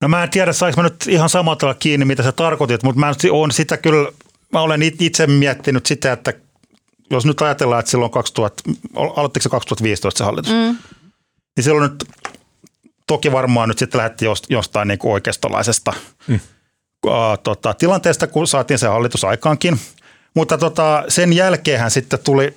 [0.00, 3.12] No mä en tiedä, saanko mä nyt ihan samalla kiinni, mitä sä tarkoitit, mutta mä
[3.32, 4.12] oon sitä kyllä,
[4.52, 6.32] mä olen itse miettinyt sitä, että
[7.10, 8.62] jos nyt ajatellaan, että silloin 2000,
[8.96, 10.76] aloittiko se 2015 se hallitus, mm.
[11.56, 12.04] niin silloin nyt
[13.06, 15.92] toki varmaan nyt sitten lähti jostain niin kuin oikeistolaisesta
[16.26, 16.40] mm.
[17.06, 17.12] uh,
[17.42, 19.80] tota, tilanteesta, kun saatiin se hallitus aikaankin.
[20.34, 22.54] Mutta tota, sen jälkeenhän sitten tuli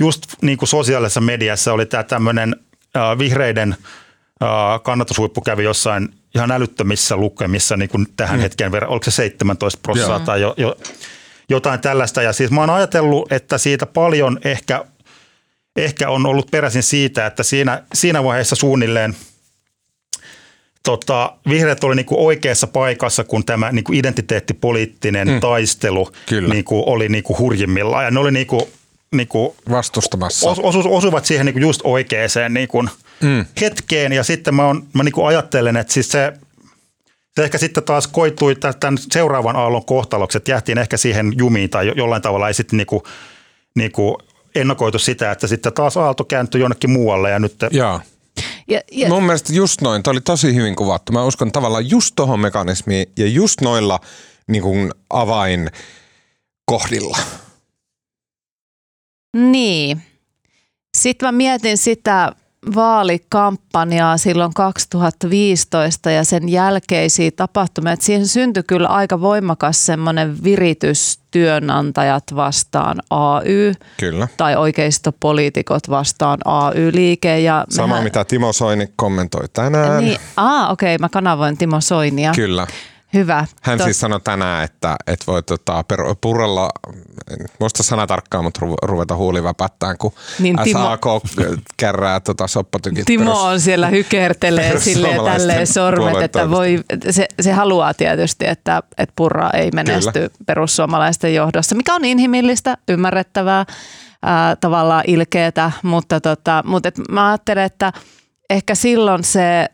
[0.00, 3.76] just niin kuin sosiaalisessa mediassa oli tämä tämmöinen uh, vihreiden
[4.42, 8.42] uh, kannatushuippu kävi jossain ihan älyttömissä lukemissa niin kuin tähän mm.
[8.42, 8.90] hetkeen verran.
[8.90, 10.76] Oliko se 17 prosenttia tai jo, jo
[11.48, 12.22] jotain tällaista.
[12.22, 14.84] Ja siis mä oon ajatellut, että siitä paljon ehkä,
[15.76, 19.16] ehkä on ollut peräisin siitä, että siinä, siinä vaiheessa suunnilleen
[20.82, 25.40] tota, vihreät oli niinku oikeassa paikassa, kun tämä niinku identiteettipoliittinen mm.
[25.40, 26.08] taistelu
[26.48, 28.04] niinku oli niinku hurjimmillaan.
[28.04, 28.68] Ja ne oli niinku,
[29.12, 30.50] niinku vastustamassa.
[30.50, 32.82] Os, osu, osuvat siihen niinku just oikeaan niinku
[33.20, 33.44] mm.
[33.60, 34.12] hetkeen.
[34.12, 36.32] Ja sitten mä, on, mä niinku ajattelen, että siis se–
[37.36, 41.92] se ehkä sitten taas koittui tämän seuraavan aallon kohtaloksi, että jähtiin ehkä siihen jumiin tai
[41.96, 43.02] jollain tavalla ei sitten niinku,
[43.74, 44.18] niinku
[44.54, 47.56] ennakoitu sitä, että sitten taas aalto kääntyi jonnekin muualle ja nyt...
[47.70, 48.00] Jaa.
[48.68, 49.08] Ja, ja.
[49.08, 51.12] Mun mielestä just noin, toi oli tosi hyvin kuvattu.
[51.12, 54.00] Mä uskon tavallaan just tuohon mekanismiin ja just noilla
[54.46, 57.18] niin kuin avainkohdilla.
[59.36, 60.02] Niin.
[60.96, 62.32] Sitten mä mietin sitä,
[62.74, 67.92] vaalikampanjaa silloin 2015 ja sen jälkeisiä tapahtumia.
[67.92, 73.72] Että siihen syntyi kyllä aika voimakas semmoinen viritys työnantajat vastaan AY.
[74.00, 74.28] Kyllä.
[74.36, 77.40] Tai oikeistopoliitikot vastaan AY-liike.
[77.40, 78.04] Ja Sama mehän...
[78.04, 80.04] mitä Timo Soini kommentoi tänään.
[80.04, 82.32] Niin, ah, okei, okay, mä kanavoin Timo Soinia.
[82.36, 82.66] Kyllä.
[83.14, 83.46] Hyvä.
[83.62, 83.84] Hän Tos...
[83.84, 86.70] siis sanoi tänään, että, että voi tota, per, purrella,
[87.60, 91.56] muista sana tarkkaan, mutta ru, ruveta huuli väpättään, kun niin SAK Timo...
[91.76, 93.04] kärrää tota, soppatykit.
[93.04, 98.82] Timo perus, on siellä hykertelee silleen tälleen sormet, että voi, se, se haluaa tietysti, että,
[98.98, 100.30] että Purra ei menesty Kyllä.
[100.46, 103.64] perussuomalaisten johdossa, mikä on inhimillistä, ymmärrettävää,
[104.22, 107.92] ää, tavallaan ilkeetä, mutta, tota, mutta et mä ajattelen, että
[108.50, 109.68] ehkä silloin se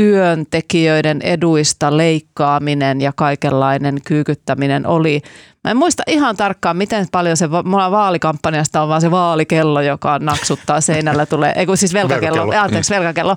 [0.00, 5.20] työntekijöiden eduista leikkaaminen ja kaikenlainen kyykyttäminen oli.
[5.64, 10.18] Mä en muista ihan tarkkaan, miten paljon se, mulla vaalikampanjasta on vaan se vaalikello, joka
[10.18, 12.64] naksuttaa seinällä tulee, ei kun siis velkakello, velkakello.
[12.64, 13.36] anteeksi velkakello.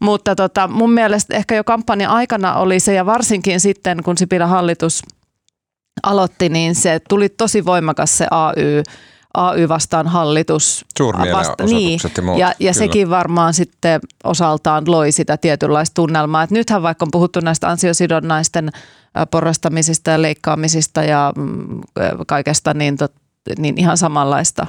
[0.00, 4.46] Mutta tota, mun mielestä ehkä jo kampanjan aikana oli se ja varsinkin sitten kun Sipilä
[4.46, 5.02] hallitus
[6.02, 8.82] aloitti, niin se tuli tosi voimakas se AY
[9.34, 10.84] AY vastaan hallitus.
[11.32, 16.42] Vasta, niin, ja muut, Ja, ja sekin varmaan sitten osaltaan loi sitä tietynlaista tunnelmaa.
[16.42, 18.70] Et nythän vaikka on puhuttu näistä ansiosidonnaisten
[19.30, 21.80] porrastamisista ja leikkaamisista ja mm,
[22.26, 23.12] kaikesta, niin, tot,
[23.58, 24.66] niin ihan samanlaista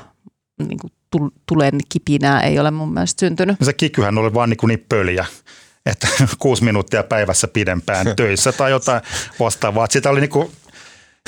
[0.68, 3.60] niin kuin tulen kipinää ei ole mun mielestä syntynyt.
[3.60, 5.26] No se kikyhän oli vaan niin, kuin niin pöliä
[5.86, 6.08] että
[6.40, 9.02] kuusi minuuttia päivässä pidempään töissä tai jotain
[9.40, 9.88] vastaavaa.
[9.90, 10.52] Sitä oli niin kuin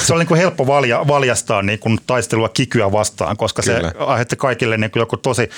[0.02, 3.92] se oli niin kuin helppo valja, valjastaa niin kuin taistelua kikyä vastaan, koska Kyllä.
[3.92, 5.50] se aiheutti kaikille niin kuin joku tosi,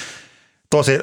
[0.70, 1.00] tosi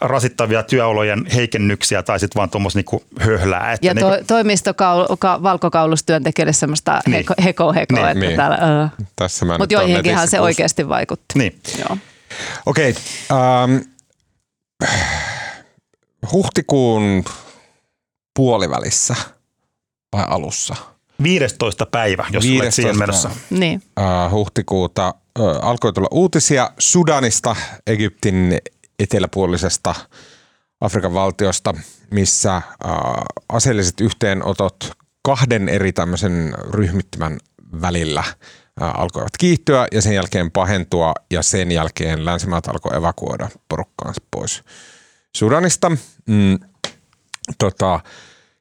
[0.00, 3.72] rasittavia työolojen heikennyksiä tai sitten vaan tuommoista niinku höhlää.
[3.72, 4.24] Että ja to, niinku...
[4.26, 7.16] toimistovalkokaulustyöntekijöille semmoista niin.
[7.16, 8.36] heko, heko, heko niin, että niin.
[8.36, 8.90] täällä, uh.
[9.16, 11.38] Tässä Mutta joihinkinhan se oikeasti vaikutti.
[11.38, 11.60] Niin.
[11.78, 11.96] Joo.
[12.66, 13.02] Okei, okay,
[13.64, 13.80] um,
[16.32, 17.24] huhtikuun
[18.36, 19.14] puolivälissä
[20.12, 20.76] vai alussa?
[21.22, 21.86] 15.
[21.86, 22.62] päivä, jos 15.
[22.64, 23.30] olet siihen menossa.
[23.50, 23.82] Niin.
[24.00, 27.56] Uh, huhtikuuta uh, alkoi tulla uutisia Sudanista,
[27.86, 28.58] Egyptin
[28.98, 29.94] eteläpuolisesta
[30.80, 31.74] Afrikan valtiosta,
[32.10, 32.92] missä uh,
[33.48, 34.92] aseelliset yhteenotot
[35.22, 37.38] kahden eri tämmöisen ryhmittymän
[37.80, 44.22] välillä uh, alkoivat kiihtyä ja sen jälkeen pahentua ja sen jälkeen länsimaat alkoi evakuoida porukkaansa
[44.30, 44.62] pois
[45.36, 45.90] Sudanista.
[46.26, 46.58] Mm,
[47.58, 48.00] tota,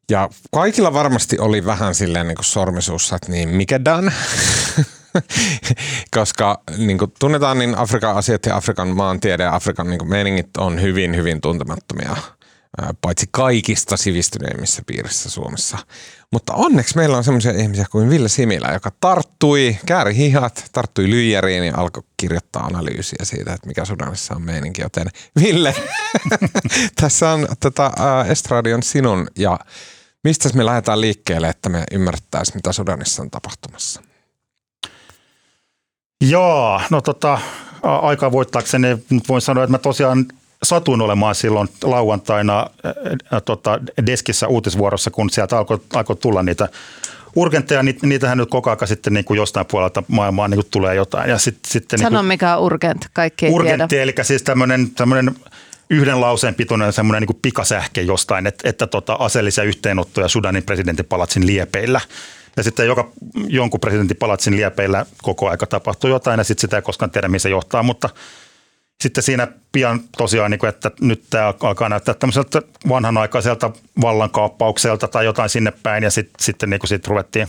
[0.10, 4.14] ja kaikilla varmasti oli vähän silleen niin kuin sormisuussa, että niin mikä dan?
[6.16, 10.57] Koska niin kuin tunnetaan, niin Afrikan asiat ja Afrikan maantiede ja Afrikan niin kuin meningit
[10.57, 12.16] on hyvin, hyvin tuntemattomia
[13.01, 15.78] paitsi kaikista sivistyneimmissä piirissä Suomessa.
[16.32, 21.64] Mutta onneksi meillä on sellaisia ihmisiä kuin Ville Similä, joka tarttui, kääri hihat, tarttui lyijäriin
[21.64, 24.82] ja alkoi kirjoittaa analyysiä siitä, että mikä Sudanissa on meininki.
[24.82, 25.07] Joten
[25.39, 25.76] Ville,
[27.01, 27.91] tässä on tota,
[28.28, 29.60] Estradion sinun ja
[30.24, 34.01] mistä me lähdetään liikkeelle, että me ymmärrettäisiin, mitä Sudanissa on tapahtumassa?
[36.22, 37.39] Joo, no tota,
[37.82, 40.26] aikaa voittaakseni nyt voin sanoa, että mä tosiaan
[40.63, 42.70] satuin olemaan silloin lauantaina
[43.32, 46.70] ää, tota, deskissä uutisvuorossa, kun sieltä alkoi, alkoi tulla niitä
[47.36, 50.95] urgentteja, ni, niitähän nyt koko ajan sitten niin kuin jostain puolelta maailmaa niin kuin tulee
[50.95, 51.30] jotain.
[51.30, 54.03] Ja sit, sitten, Sano niin kuin, mikä on urgent, kaikki ei urgentti, tiedä.
[54.03, 55.36] eli siis tämmöinen, tämmöinen
[55.90, 61.48] yhden lauseen pituinen semmoinen niin pikasähke jostain, että, että tota, aseellisia yhteenottoja Sudanin presidentin palatsin
[61.48, 62.02] liepeillä.
[62.58, 63.12] Ja sitten joka,
[63.48, 67.40] jonkun presidentin palatsin liepeillä koko aika tapahtuu jotain ja sitten sitä ei koskaan tiedä, mihin
[67.40, 68.10] se johtaa, mutta
[69.04, 73.72] sitten siinä pian tosiaan, niin kuin, että nyt tämä alkaa näyttää tämmöiseltä vanhanaikaiselta
[74.02, 77.48] vallankaappaukselta tai jotain sinne päin ja sit, sitten niin kuin siitä ruvettiin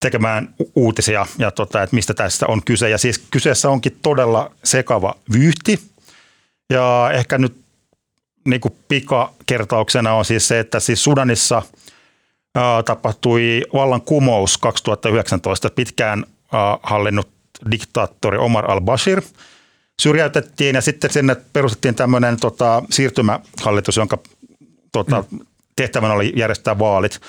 [0.00, 2.90] tekemään uutisia ja tota, että mistä tässä on kyse.
[2.90, 5.80] Ja siis kyseessä onkin todella sekava vyyhti
[6.70, 7.56] ja ehkä nyt
[8.44, 11.62] niin kuin pikakertauksena on siis se, että siis Sudanissa
[12.54, 17.28] ää, tapahtui vallankumous 2019 pitkään ää, hallinnut
[17.70, 19.22] diktaattori Omar al-Bashir–
[20.02, 24.18] syrjäytettiin ja sitten sinne perustettiin tämmöinen tota, siirtymähallitus, jonka
[24.92, 25.38] tota, mm.
[25.76, 27.20] tehtävänä oli järjestää vaalit.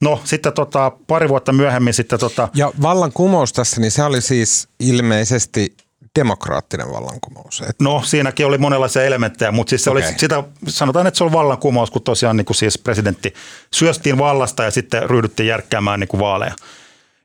[0.00, 2.18] No sitten tota, pari vuotta myöhemmin sitten...
[2.18, 5.76] Tota, ja vallankumous tässä, niin se oli siis ilmeisesti
[6.16, 7.62] demokraattinen vallankumous.
[7.68, 7.76] Et...
[7.80, 10.02] No siinäkin oli monenlaisia elementtejä, mutta siis se okay.
[10.02, 13.34] oli sitä, sanotaan, että se on vallankumous, kun tosiaan niin kuin siis presidentti
[13.72, 16.54] syöstiin vallasta ja sitten ryhdyttiin järkkäämään niin kuin vaaleja.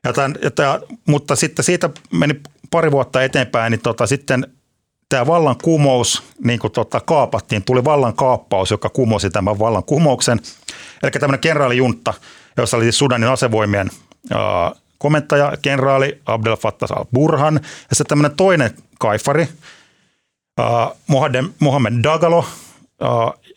[0.04, 2.40] Ja tämän, ja tämän, mutta sitten siitä meni
[2.70, 4.46] pari vuotta eteenpäin, niin tota, sitten
[5.08, 10.40] tämä vallankumous niin kuin tota, kaapattiin, tuli vallankaappaus, joka kumosi tämän vallankumouksen.
[11.02, 12.14] Eli tämmöinen kenraalijuntta,
[12.56, 13.90] jossa oli siis Sudanin asevoimien
[15.02, 19.48] komentaja, kenraali Abdel Fattah al-Burhan, ja sitten tämmöinen toinen kaifari,
[20.58, 20.90] ää,
[21.58, 22.46] Mohamed Dagalo,
[23.00, 23.10] ää,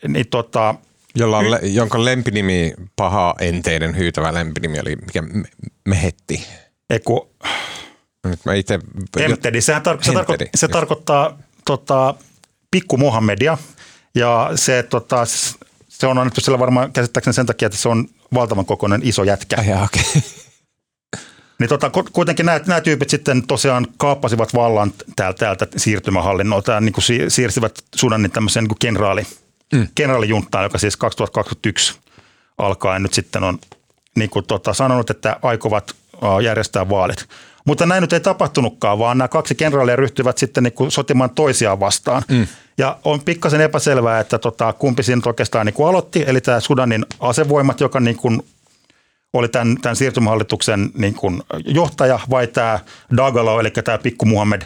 [0.08, 0.74] niin tota,
[1.14, 5.22] Jolla on, le, jonka lempinimi, paha enteinen hyytävä lempinimi oli mikä
[5.88, 6.46] Mehetti.
[6.90, 7.30] Eiku,
[8.24, 8.78] nyt mä itse...
[9.16, 12.14] Emtedi, sehän tar- se, tarko- se tarkoittaa tota,
[12.70, 13.58] pikku Muhammedia
[14.14, 15.24] ja se, tota,
[15.88, 19.56] se on annettu sillä varmaan käsittääkseni sen takia, että se on valtavan kokoinen iso jätkä.
[19.58, 20.22] Ai, okay.
[21.58, 26.92] Niin tota, kuitenkin nämä, nämä tyypit sitten tosiaan kaappasivat vallan täältä, täältä siirtymähallinnolta ja niin
[26.92, 29.26] kuin siirsivät Sudanin tämmöiseen niin kuin kenraali,
[29.72, 29.88] mm.
[29.94, 31.94] kenraalijunttaan, joka siis 2021
[32.58, 33.58] alkaen nyt sitten on
[34.14, 35.94] niin kuin tota, sanonut, että aikovat
[36.42, 37.28] järjestää vaalit.
[37.66, 41.80] Mutta näin nyt ei tapahtunutkaan, vaan nämä kaksi kenraalia ryhtyivät sitten niin kuin sotimaan toisiaan
[41.80, 42.22] vastaan.
[42.28, 42.46] Mm.
[42.78, 47.06] Ja on pikkasen epäselvää, että tota, kumpi siinä oikeastaan niin kuin aloitti, eli tämä Sudanin
[47.20, 48.42] asevoimat, joka niin kuin
[49.38, 52.78] oli tämän, tämän siirtymähallituksen niin kuin johtaja, vai tämä
[53.16, 54.62] Dagalo, eli tämä Pikku Muhammed,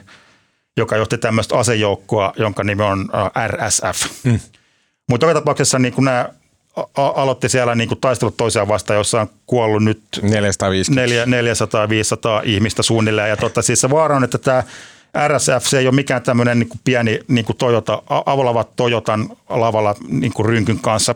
[0.76, 3.08] joka johti tämmöistä asejoukkoa, jonka nimi on
[3.48, 4.24] RSF.
[4.24, 4.40] Mm.
[5.08, 6.28] Mutta joka tapauksessa niin kuin nämä
[6.96, 10.26] aloitti siellä niin kuin taistelut toisiaan vastaan, jossa on kuollut nyt 450-500
[12.44, 13.28] ihmistä suunnilleen.
[13.28, 14.62] Ja totta, siis se vaara on, että tämä
[15.28, 19.94] RSF, se ei ole mikään tämmöinen niin kuin pieni niin kuin Toyota, avolavat Toyotan lavalla
[20.08, 21.14] niin kuin rynkyn kanssa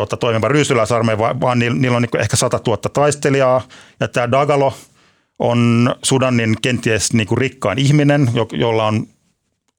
[0.00, 3.60] tota, toimiva ryysyläisarmeija, vaan niillä on niin kuin ehkä 100 000 taistelijaa.
[4.00, 4.74] Ja tämä Dagalo
[5.38, 9.06] on Sudanin kenties niin kuin rikkaan ihminen, jolla on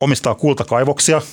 [0.02, 1.22] omistaa kultakaivoksia–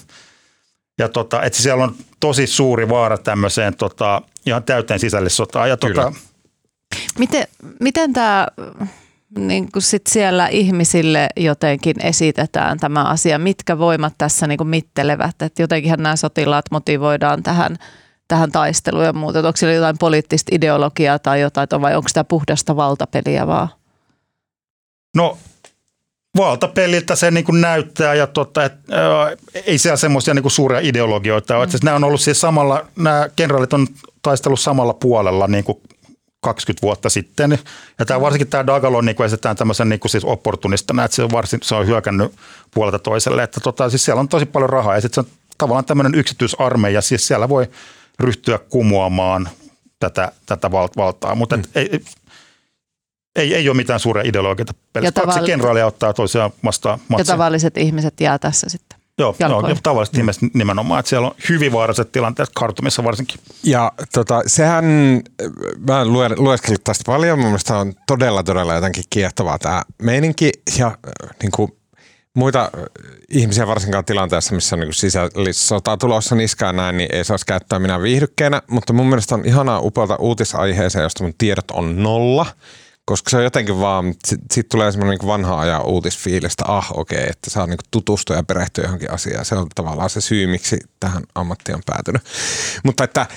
[0.99, 5.68] ja tota, että siellä on tosi suuri vaara tämmöiseen tota, ihan täyteen sisällissotaan.
[5.68, 6.12] Ja tota,
[7.18, 7.47] miten,
[7.80, 8.47] miten tämä
[9.39, 15.43] niin kuin sit siellä ihmisille jotenkin esitetään tämä asia, mitkä voimat tässä niin kuin mittelevät,
[15.43, 17.76] että jotenkinhan nämä sotilaat motivoidaan tähän,
[18.29, 22.77] tähän taisteluun ja muuta, onko siellä jotain poliittista ideologiaa tai jotain, vai onko tämä puhdasta
[22.77, 23.68] valtapeliä vaan?
[25.16, 25.39] No
[26.37, 30.81] valtapeliltä se niin kuin näyttää ja tota, et, ää, ei siellä semmoisia niin kuin suuria
[30.81, 31.66] ideologioita ole.
[31.66, 31.72] Mm.
[31.83, 33.87] Nämä on ollut siis samalla, nämä kenraalit on
[34.22, 35.79] taistellut samalla puolella niin kuin
[36.41, 37.59] 20 vuotta sitten.
[37.99, 41.31] Ja tämä, varsinkin tämä Dagalo niin esitetään tämmöisen niin kuin siis opportunistana, että se on,
[41.33, 42.33] varsin, se on hyökännyt
[42.74, 43.43] puolelta toiselle.
[43.43, 47.01] Että tota, siis siellä on tosi paljon rahaa ja sitten se on tavallaan tämmöinen yksityisarmeija,
[47.01, 47.68] siis siellä voi
[48.21, 49.49] ryhtyä kumoamaan
[49.99, 51.62] tätä, tätä valtaa, mutta mm.
[51.75, 52.01] ei,
[53.37, 54.75] ei, ei ole mitään suuria ideologioita.
[54.93, 57.33] Pelkästään tavall- kenraalia ottaa toisiaan vastaan matsia.
[57.33, 58.99] Ja tavalliset ihmiset jää tässä sitten.
[59.19, 60.21] Joo, joo ja tavalliset mm.
[60.21, 63.41] ihmiset nimenomaan, että siellä on hyvin vaaralliset tilanteet kartumissa varsinkin.
[63.64, 64.85] Ja tota, sehän,
[65.89, 66.33] mä luen,
[66.85, 70.99] tästä paljon, mun mielestä on todella todella jotenkin kiehtovaa tämä meininki ja
[71.43, 71.77] niin kuin
[72.37, 72.70] muita
[73.28, 78.03] ihmisiä varsinkaan tilanteessa, missä on niin sisällissota tulossa niskaan näin, niin ei saisi käyttää minä
[78.03, 82.47] viihdykkeenä, mutta mun mielestä on ihanaa upealta uutisaiheeseen, josta mun tiedot on nolla
[83.07, 87.18] koska se on jotenkin vaan, sitten sit tulee semmoinen niin vanha ajan uutisfiilistä, ah okei,
[87.18, 89.45] okay, että saa niin tutustua ja perehtyä johonkin asiaan.
[89.45, 92.22] Se on tavallaan se syy, miksi tähän ammattiin on päätynyt.
[92.84, 93.28] Mutta että äh,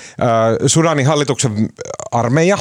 [0.65, 1.69] Sudanin hallituksen
[2.11, 2.57] armeija,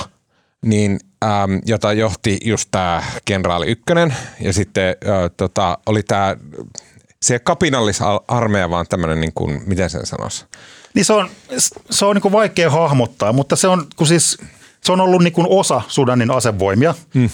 [0.65, 6.37] niin, ähm, jota johti just tämä kenraali Ykkönen ja sitten äh, tota, oli tämä
[7.23, 10.45] se kapinallisarmeija, vaan tämmöinen, niin kuin, miten sen sanoisi?
[10.95, 11.31] Niin se on,
[11.91, 14.39] se on niin kuin vaikea hahmottaa, mutta se on, kun siis
[14.85, 17.31] se on ollut niin kuin osa Sudanin asevoimia, hmm.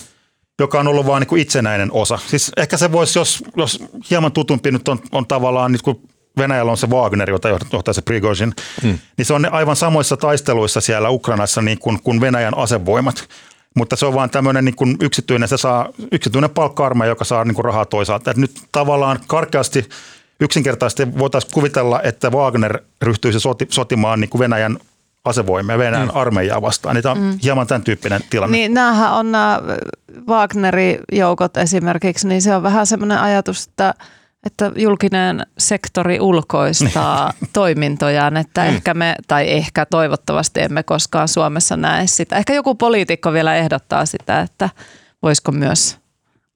[0.59, 2.19] joka on ollut vain niin kuin itsenäinen osa.
[2.27, 6.09] Siis ehkä se voisi, jos, jos hieman tutumpi nyt on, on tavallaan niin kuin
[6.39, 8.99] Venäjällä on se Wagner, jota johtaa se Prigozhin, hmm.
[9.17, 13.29] niin se on aivan samoissa taisteluissa siellä Ukrainassa niin kuin, kuin Venäjän asevoimat.
[13.77, 17.55] Mutta se on vain tämmöinen niin kuin yksityinen, se saa, yksityinen palkka joka saa niin
[17.55, 18.31] kuin rahaa toisaalta.
[18.31, 19.89] Et nyt tavallaan karkeasti
[20.41, 24.79] yksinkertaisesti voitaisiin kuvitella, että Wagner ryhtyisi soti, sotimaan niin kuin Venäjän
[25.25, 26.17] asevoimia Venäjän mm.
[26.17, 26.95] armeijaa vastaan.
[26.95, 27.39] Niitä on mm.
[27.43, 28.57] hieman tämän tyyppinen tilanne.
[28.57, 29.61] Niin, näähän on nämä
[30.29, 33.95] Wagnerin joukot esimerkiksi, niin se on vähän semmoinen ajatus, että
[34.47, 38.69] että julkinen sektori ulkoistaa toimintojaan, että mm.
[38.69, 42.37] ehkä me, tai ehkä toivottavasti emme koskaan Suomessa näe sitä.
[42.37, 44.71] Ehkä joku poliitikko vielä ehdottaa sitä, että
[45.23, 45.99] voisiko myös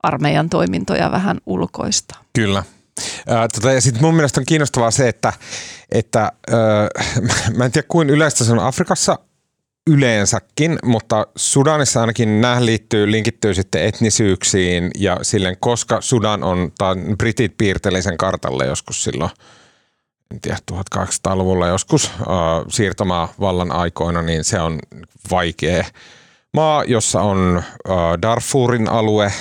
[0.02, 2.22] armeijan toimintoja vähän ulkoistaa.
[2.32, 2.62] Kyllä,
[3.54, 5.32] tota, ja sitten mun mielestä on kiinnostavaa se, että,
[5.92, 7.14] että äh,
[7.56, 9.18] mä en tiedä kuin yleistä se on Afrikassa
[9.88, 16.94] yleensäkin, mutta Sudanissa ainakin nämä liittyy, linkittyy sitten etnisyyksiin ja silleen, koska Sudan on, tai
[17.18, 19.30] britit piirteli sen kartalle joskus silloin,
[20.30, 22.26] en tiedä, 1800-luvulla joskus äh,
[22.68, 24.78] siirtomaavallan aikoina, niin se on
[25.30, 25.84] vaikea
[26.54, 29.34] maa, jossa on äh, Darfurin alue, äh,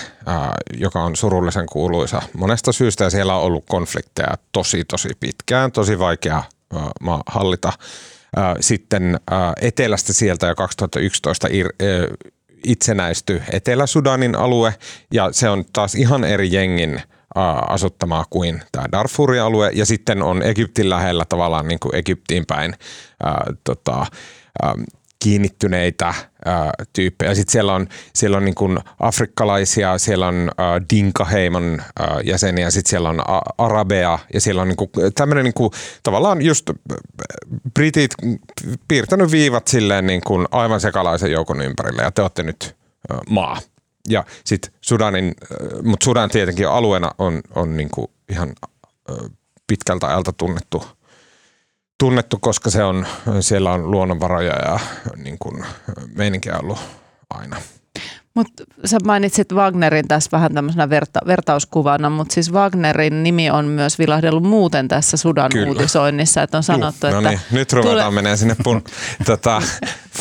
[0.77, 5.99] joka on surullisen kuuluisa monesta syystä ja siellä on ollut konflikteja tosi tosi pitkään, tosi
[5.99, 7.73] vaikea äh, maa hallita.
[8.59, 9.19] Sitten
[9.61, 11.47] etelästä sieltä jo 2011
[12.65, 14.73] itsenäisty Etelä-Sudanin alue.
[15.13, 17.01] Ja se on taas ihan eri jengin
[17.67, 19.71] asuttamaa kuin tämä Darfurin alue.
[19.73, 22.73] Ja sitten on Egyptin lähellä tavallaan niin kuin Egyptiin päin
[23.23, 24.05] ää, tota,
[25.19, 26.13] kiinnittyneitä
[26.45, 27.35] ää, tyyppejä.
[27.35, 32.89] Sitten siellä on, siellä on niin kuin afrikkalaisia, siellä on ää, Dinkaheimon ää, jäseniä, sitten
[32.89, 35.71] siellä on a, arabeja ja siellä on niin kuin, tämmöinen niin kuin,
[36.03, 36.69] tavallaan just
[37.73, 38.11] britit
[38.87, 42.75] piirtänyt viivat silleen niin kuin aivan sekalaisen joukon ympärille ja te olette nyt
[43.09, 43.57] ää, maa.
[44.09, 45.33] Ja sitten Sudanin,
[45.83, 48.53] mutta Sudan tietenkin alueena on, on niin kuin ihan
[49.67, 50.83] pitkältä ajalta tunnettu–
[51.99, 53.07] tunnettu, koska se on,
[53.39, 54.79] siellä on luonnonvaroja ja
[55.15, 55.65] niin kuin,
[56.15, 56.79] meininkiä ollut
[57.29, 57.55] aina.
[58.37, 63.99] Mutta sä mainitsit Wagnerin tässä vähän tämmöisenä verta, vertauskuvana, mutta siis Wagnerin nimi on myös
[63.99, 65.67] vilahdellut muuten tässä Sudan Kyllä.
[65.67, 67.29] uutisoinnissa, että on sanottu, Juh, no että...
[67.29, 68.11] Niin, nyt ruvetaan tule...
[68.11, 68.83] menee sinne pun,
[69.25, 69.61] tota,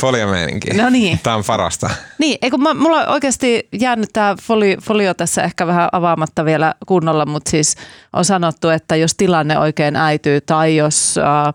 [0.00, 0.76] foliomeininkiin.
[0.76, 1.20] No niin.
[1.22, 1.90] Tämä on parasta.
[2.18, 6.74] Niin, eikö mä, mulla on oikeasti jäänyt tämä folio, folio tässä ehkä vähän avaamatta vielä
[6.86, 7.74] kunnolla, mutta siis
[8.12, 11.54] on sanottu, että jos tilanne oikein äityy tai jos äh,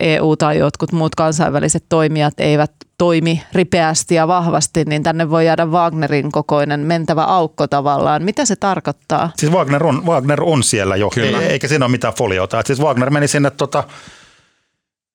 [0.00, 5.66] EU tai jotkut muut kansainväliset toimijat eivät toimi ripeästi ja vahvasti, niin tänne voi jäädä
[5.66, 8.22] Wagnerin kokoinen mentävä aukko tavallaan.
[8.22, 9.30] Mitä se tarkoittaa?
[9.36, 11.40] Siis Wagner on, Wagner on siellä jo, Kyllä.
[11.40, 12.60] eikä siinä ole mitään foliota.
[12.60, 13.84] Et siis Wagner meni sinne, tota,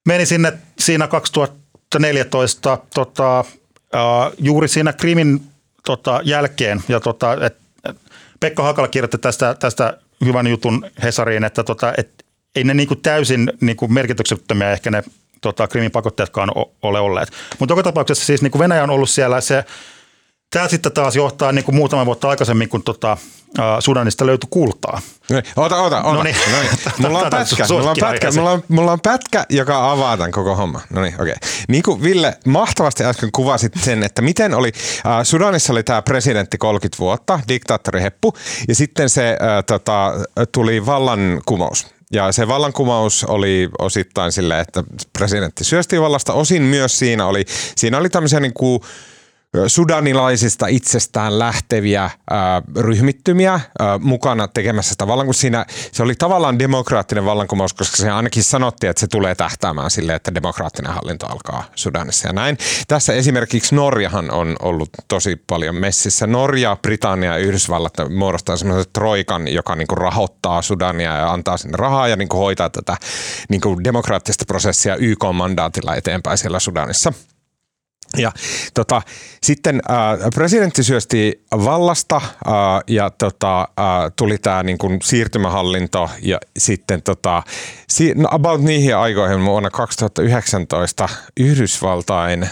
[0.07, 5.41] meni sinne siinä 2014 tota, uh, juuri siinä Krimin
[5.86, 6.83] tota, jälkeen.
[6.88, 7.57] Ja tota, et,
[7.89, 7.97] et
[8.39, 12.24] Pekka Hakala kirjoitti tästä, tästä hyvän jutun Hesariin, että tota, et,
[12.56, 15.03] ei ne niinku täysin niinku merkityksettömiä ehkä ne
[15.41, 16.51] tota, Krimin pakotteetkaan
[16.82, 17.30] ole olleet.
[17.60, 19.66] Mutta joka tapauksessa siis niin kuin Venäjä on ollut siellä se
[20.49, 23.18] tämä sitten taas johtaa niin kuin muutama vuotta aikaisemmin, kun tota,
[23.80, 25.01] Sudanista löytyi kultaa.
[25.30, 26.14] No niin, ota, ota, ota.
[26.14, 26.36] Noniin.
[26.51, 26.72] Noniin.
[26.97, 30.56] Mulla on pätkä, mulla on pätkä, mulla on, mulla on pätkä, joka avaa tämän koko
[30.56, 30.82] homma.
[30.89, 31.34] No niin, okei.
[31.34, 31.49] Okay.
[31.68, 34.72] Niin kuin Ville mahtavasti äsken kuvasit sen, että miten oli,
[35.06, 38.34] äh, Sudanissa oli tämä presidentti 30 vuotta, diktaattori Heppu,
[38.68, 40.14] ja sitten se äh, tota,
[40.51, 41.95] tuli vallankumous.
[42.16, 46.34] Ja se vallankumous oli osittain silleen, että presidentti syösti vallasta.
[46.34, 47.45] Osin myös siinä oli,
[47.76, 48.82] siinä oli tämmöisiä niin kuin,
[49.68, 55.41] sudanilaisista itsestään lähteviä ää, ryhmittymiä ää, mukana tekemässä sitä vallankumousta.
[55.41, 60.16] Siinä se oli tavallaan demokraattinen vallankumous, koska se ainakin sanottiin, että se tulee tähtäämään sille,
[60.16, 62.58] että demokraattinen hallinto alkaa Sudanissa ja näin.
[62.88, 66.28] Tässä esimerkiksi Norjahan on ollut tosi paljon messissä.
[66.28, 72.08] Norja, Britannia ja Yhdysvallat muodostaa semmoisen troikan, joka niinku rahoittaa Sudania ja antaa sinne rahaa
[72.08, 72.98] ja niinku hoitaa tätä
[73.50, 77.14] niinku demokraattista prosessia YK-mandaatilla eteenpäin siellä Sudanissa.
[78.18, 78.32] Ja
[78.74, 79.01] tota,
[79.43, 82.24] sitten äh, presidentti syösti vallasta äh,
[82.88, 87.43] ja tota, äh, tuli tämä niin siirtymähallinto ja sitten tota,
[87.89, 91.09] si- no about niihin aikoihin vuonna 2019
[91.39, 92.49] Yhdysvaltain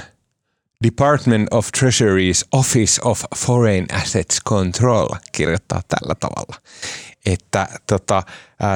[0.83, 6.55] Department of Treasury's Office of Foreign Assets Control kirjoittaa tällä tavalla
[7.25, 8.23] että tota,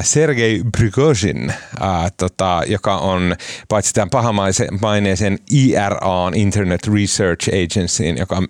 [0.01, 3.35] Sergei Prigozhin, ää, tota, joka on
[3.69, 8.43] paitsi tämän pahamaineisen IRA, Internet Research Agency, joka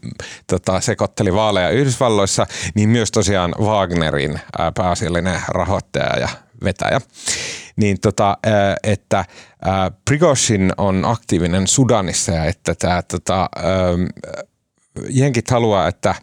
[0.48, 6.30] tota, sekoitteli vaaleja Yhdysvalloissa, niin myös tosiaan Wagnerin ää, pääasiallinen rahoittaja ja
[6.64, 7.02] vetäjä.
[7.76, 9.26] Niin tota, ää, että
[9.66, 13.64] ää, Prigozhin on aktiivinen Sudanissa ja että tämä tota, ää,
[15.10, 16.16] jenkit haluaa, että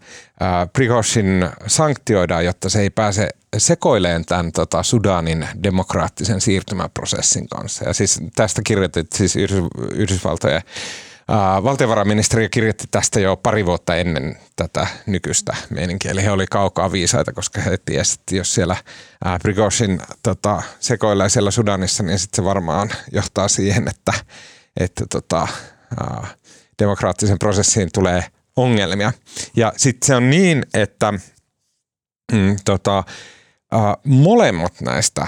[0.73, 7.85] Prigozhin sanktioidaan, jotta se ei pääse sekoileen tämän tota, Sudanin demokraattisen siirtymäprosessin kanssa.
[7.85, 9.35] Ja siis tästä kirjoitit siis
[9.93, 10.61] Yhdysvaltojen
[11.31, 16.11] Uh, valtiovarainministeri kirjoitti tästä jo pari vuotta ennen tätä nykyistä meininkiä.
[16.11, 18.75] Eli he oli kaukaa viisaita, koska he tiesivät, että jos siellä
[19.25, 24.13] uh, Prigozhin tota, sekoilee siellä Sudanissa, niin sitten se varmaan johtaa siihen, että,
[24.77, 25.47] että tota,
[26.79, 28.23] demokraattisen prosessiin tulee
[28.55, 29.13] ongelmia.
[29.55, 31.13] Ja sitten se on niin, että
[32.31, 35.27] mm, tota, äh, molemmat näistä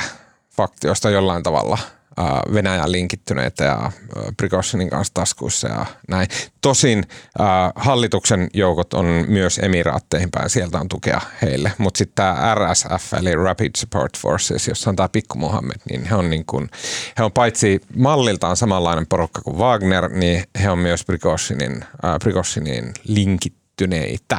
[0.55, 1.78] faktioista jollain tavalla–
[2.20, 3.91] Äh, Venäjän linkittyneitä ja äh,
[4.38, 6.28] Prigozhinin kanssa taskuissa ja näin.
[6.61, 7.03] Tosin
[7.41, 11.72] äh, hallituksen joukot on myös emiraatteihin päin, sieltä on tukea heille.
[11.78, 16.15] Mutta sitten tämä RSF eli Rapid Support Forces, jossa on tämä Pikku Mohammed, niin he
[16.15, 16.70] on, niin kun,
[17.18, 22.93] he on paitsi malliltaan samanlainen porukka kuin Wagner, niin he on myös Prigozhinin, äh, Prigozhinin
[23.03, 24.38] linkittyneitä.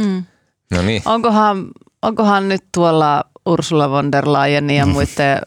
[0.00, 0.24] Mm.
[0.70, 1.02] No niin.
[1.04, 1.68] Onkohan,
[2.02, 5.38] onkohan nyt tuolla Ursula von der Leyenin ja muiden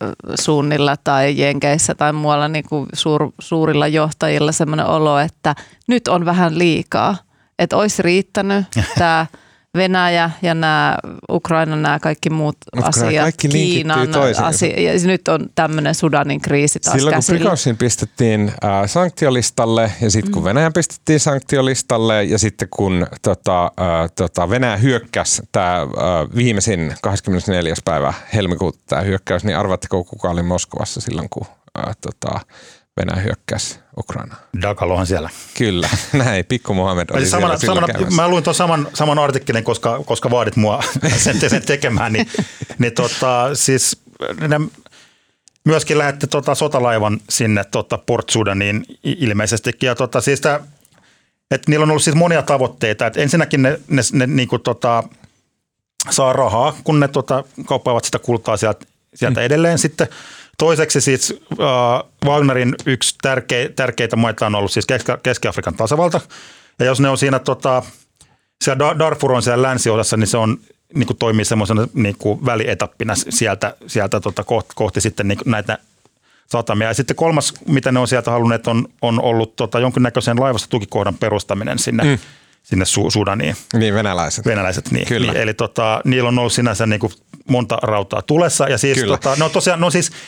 [0.42, 5.56] suunnilla tai Jenkeissä tai muualla niin kuin suur, suurilla johtajilla sellainen olo, että
[5.88, 7.18] nyt on vähän liikaa.
[7.60, 8.66] Että olisi riittänyt
[8.98, 9.26] tämä
[9.76, 10.98] Venäjä ja nämä
[11.30, 14.10] Ukraina, nämä kaikki muut Mut asiat, kaikki Kiinan
[14.44, 17.38] asia, ja nyt on tämmöinen Sudanin kriisi taas Silloin käsillä.
[17.38, 20.46] kun Prigozhin pistettiin äh, sanktiolistalle ja sitten kun mm.
[20.46, 25.88] Venäjä pistettiin sanktiolistalle ja sitten kun tota, äh, tota Venäjä hyökkäsi tämä äh,
[26.36, 27.74] viimeisin 24.
[27.86, 31.46] päivä helmikuuta tämä hyökkäys, niin arvatteko kuka oli Moskovassa silloin kun
[31.80, 32.40] äh, tota,
[32.98, 34.36] Venäjä hyökkäsi Ukraina.
[34.62, 35.30] Dakalohan siellä.
[35.58, 36.46] Kyllä, näin.
[36.46, 40.56] Pikku Mohamed oli samana, siellä samana, Mä luin tuon saman, saman artikkelin, koska, koska vaadit
[40.56, 40.84] mua
[41.18, 42.14] sen, sen tekemään.
[42.14, 42.28] Niin,
[42.78, 44.02] niin tota, siis
[44.48, 44.62] ne
[45.66, 49.88] myöskin lähetti tota sotalaivan sinne tota Port Sudaniin ilmeisestikin.
[49.88, 50.60] Ja tota, siis tää,
[51.52, 53.08] et niillä on ollut siis monia tavoitteita.
[53.08, 55.04] Et ensinnäkin ne, ne, ne niinku tota,
[56.10, 58.86] saa rahaa, kun ne tota, kauppaavat sitä kultaa sieltä,
[59.16, 59.46] sieltä mm.
[59.46, 60.08] edelleen sitten–
[60.58, 64.88] Toiseksi siis äh, Wagnerin yksi tärke, tärkeitä maita on ollut siis
[65.24, 66.22] Keski-Afrikan tasavalta.
[66.80, 67.84] Ja jos ne on siinä, tota,
[68.64, 70.58] siellä Darfur on siellä länsiosassa, niin se on
[70.94, 75.78] niin kuin toimii semmoisena niin kuin välietappina sieltä, sieltä tota, kohti, kohti sitten niin näitä
[76.48, 76.88] satamia.
[76.88, 81.16] Ja sitten kolmas, mitä ne on sieltä halunneet, on, on ollut tota, jonkinnäköisen laivasta tukikohdan
[81.16, 82.18] perustaminen sinne, mm.
[82.64, 83.56] sinne Su- Sudaniin.
[83.74, 84.46] Niin, venäläiset.
[84.46, 85.08] Venäläiset, niin.
[85.08, 85.32] Kyllä.
[85.32, 87.14] niin eli tota, niillä on ollut sinänsä niin kuin
[87.50, 88.70] monta rautaa tulessa.
[88.70, 90.12] Ja siis, tota, ne on tosiaan, no siis–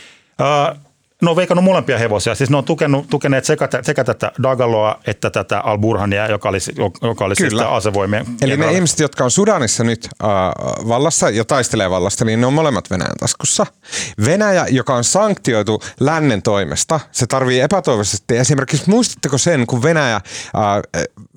[1.21, 2.35] ne on veikannut molempia hevosia.
[2.35, 6.57] Siis ne on tukenut, tukeneet sekä, sekä tätä Dagaloa että tätä Al-Burhania, joka oli,
[7.01, 8.25] joka oli siis asevoimien.
[8.41, 10.29] Eli ne ihmiset, jotka on Sudanissa nyt äh,
[10.87, 13.65] vallassa ja taistelee vallasta, niin ne on molemmat Venäjän taskussa.
[14.25, 18.37] Venäjä, joka on sanktioitu lännen toimesta, se tarvii epätoivoisesti.
[18.37, 20.21] Esimerkiksi muistatteko sen, kun Venäjä, äh,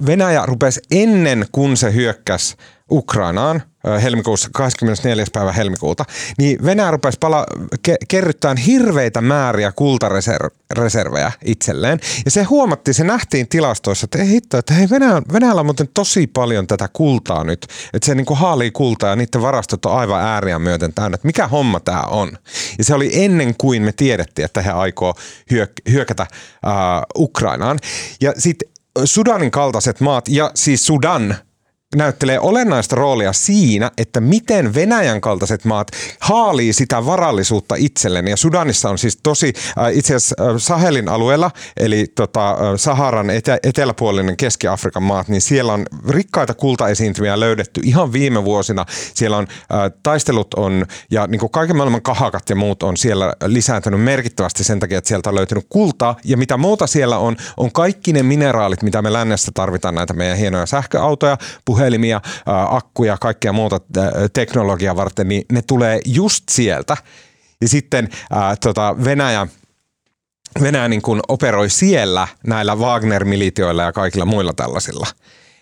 [0.06, 2.56] Venäjä rupesi ennen kuin se hyökkäsi
[2.90, 3.62] Ukrainaan,
[4.02, 5.24] helmikuussa 24.
[5.32, 6.04] päivä helmikuuta,
[6.38, 7.46] niin Venäjä rupesi pala-
[7.88, 12.00] ke- kerryttämään hirveitä määriä kultareservejä itselleen.
[12.24, 15.88] Ja se huomattiin, se nähtiin tilastoissa, että ei hitto, että hei Venäjä, Venäjällä on muuten
[15.94, 17.66] tosi paljon tätä kultaa nyt.
[17.94, 21.14] Että se niinku haalii kultaa ja niiden varastot on aivan ääriä myöten täynnä.
[21.14, 22.32] Että mikä homma tämä on?
[22.78, 25.14] Ja se oli ennen kuin me tiedettiin, että he aikoo
[25.52, 26.30] hyök- hyökätä äh,
[27.18, 27.78] Ukrainaan.
[28.20, 28.68] Ja sitten
[29.04, 31.34] Sudanin kaltaiset maat, ja siis Sudan–
[31.96, 35.88] näyttelee olennaista roolia siinä, että miten Venäjän kaltaiset maat
[36.20, 38.28] haalii sitä varallisuutta itselleen.
[38.28, 43.30] Ja Sudanissa on siis tosi, äh, itse asiassa äh, Sahelin alueella, eli tota, äh, Saharan
[43.30, 48.84] etä, eteläpuolinen Keski-Afrikan maat, niin siellä on rikkaita kultaesiintymiä löydetty ihan viime vuosina.
[49.14, 49.46] Siellä on
[50.02, 54.80] taistelut on, ja niin kuin kaiken maailman kahakat ja muut on siellä lisääntynyt merkittävästi sen
[54.80, 56.16] takia, että sieltä on löytynyt kultaa.
[56.24, 60.38] Ja mitä muuta siellä on, on kaikki ne mineraalit, mitä me lännessä tarvitaan näitä meidän
[60.38, 61.38] hienoja sähköautoja,
[61.80, 62.20] puhelimia,
[62.70, 63.80] akkuja, kaikkea muuta
[64.32, 66.96] teknologiaa varten, niin ne tulee just sieltä.
[67.60, 69.46] Ja sitten ää, tota Venäjä
[70.62, 75.06] Venäjä niin kuin operoi siellä näillä Wagner-militioilla ja kaikilla muilla tällaisilla.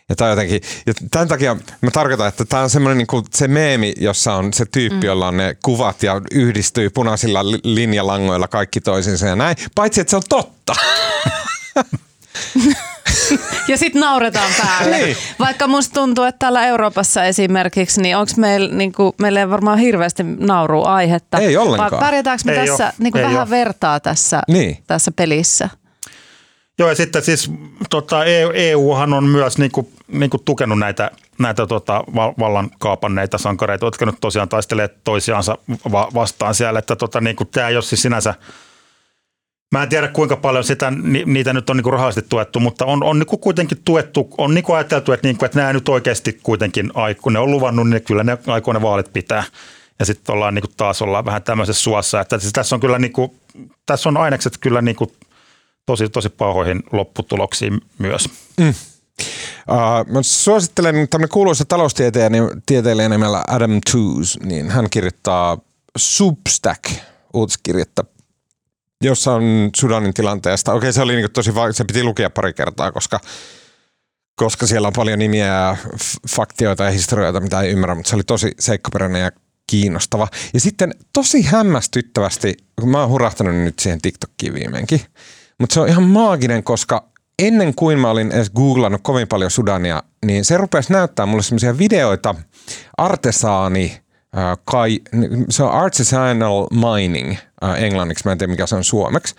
[0.09, 3.49] Ja, tämä jotenkin, ja tämän takia mä tarkoitan, että tämä on semmoinen niin kuin se
[3.49, 5.07] meemi, jossa on se tyyppi, mm.
[5.07, 9.57] jolla on ne kuvat ja yhdistyy punaisilla linjalangoilla kaikki toisinsa ja näin.
[9.75, 10.75] Paitsi, että se on totta.
[13.69, 14.97] ja sitten nauretaan päälle.
[14.97, 15.16] Niin.
[15.39, 19.79] Vaikka musta tuntuu, että täällä Euroopassa esimerkiksi, niin onko meillä, niin kuin, meillä ei varmaan
[19.79, 21.39] hirveästi nauruu aihetta.
[21.39, 21.91] Ei ollenkaan.
[21.91, 23.51] Vai pärjätäänkö me ei tässä niin kuin vähän ole.
[23.51, 24.79] vertaa tässä, niin.
[24.87, 25.69] tässä pelissä?
[26.79, 27.51] Joo, ja sitten siis
[27.91, 32.05] tota, EUhan e on myös niin kuin, niin kuin tukenut näitä, näitä tota,
[32.39, 35.59] vallan kaapanneita sankareita, jotka nyt tosiaan taistelee toisiansa
[35.93, 36.79] va- vastaan siellä.
[36.79, 38.35] Että tota, niin kuin, tämä ei ole siis sinänsä–
[39.73, 40.93] Mä en tiedä kuinka paljon sitä,
[41.27, 45.12] niitä nyt on niinku rahallisesti tuettu, mutta on, on niinku kuitenkin tuettu, on niinku ajateltu,
[45.12, 46.93] että, niinku, että nämä nyt oikeasti kuitenkin,
[47.23, 49.45] kun ne on luvannut, niin kyllä ne aikoo ne vaalit pitää.
[49.99, 53.35] Ja sitten ollaan niinku taas ollaan vähän tämmöisessä suossa, että siis tässä on kyllä niinku,
[53.87, 55.12] tässä on ainekset kyllä niinku
[55.87, 58.29] tosi, tosi pahoihin lopputuloksiin myös.
[58.61, 58.69] Mm.
[58.69, 65.59] Uh, mä suosittelen tämmöinen kuuluisa taloustieteilijä nimellä Adam Tooze, niin hän kirjoittaa
[65.97, 66.85] Substack
[67.35, 68.05] uutiskirjettä
[69.05, 70.73] jossa on Sudanin tilanteesta.
[70.73, 73.21] Okei, se oli niin tosi va- se piti lukea pari kertaa, koska,
[74.37, 75.77] koska siellä on paljon nimiä ja
[76.29, 79.31] faktioita ja historioita, mitä ei ymmärrä, mutta se oli tosi seikkaperäinen ja
[79.71, 80.29] kiinnostava.
[80.55, 85.01] Ja sitten tosi hämmästyttävästi, kun mä oon hurahtanut nyt siihen TikTokkiin viimeinkin,
[85.61, 90.03] mutta se on ihan maaginen, koska ennen kuin mä olin edes googlannut kovin paljon Sudania,
[90.25, 92.35] niin se rupesi näyttää mulle semmoisia videoita
[92.97, 94.01] artesaani
[94.65, 95.01] kai,
[95.51, 97.37] se on artisanal mining
[97.77, 99.35] englanniksi, mä en tiedä mikä se on suomeksi.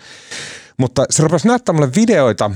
[0.76, 2.50] Mutta se rupesi näyttää mulle videoita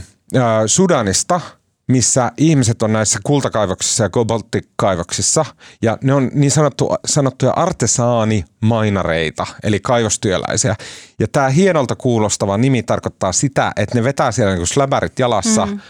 [0.67, 1.41] Sudanista,
[1.87, 5.45] missä ihmiset on näissä kultakaivoksissa ja kobolttikaivoksissa,
[5.83, 10.77] ja ne on niin sanottu, sanottuja artesaanimainareita, eli kaivostyöläisiä.
[11.19, 15.81] Ja tämä hienolta kuulostava nimi tarkoittaa sitä, että ne vetää siellä niin släbärit jalassa, mm.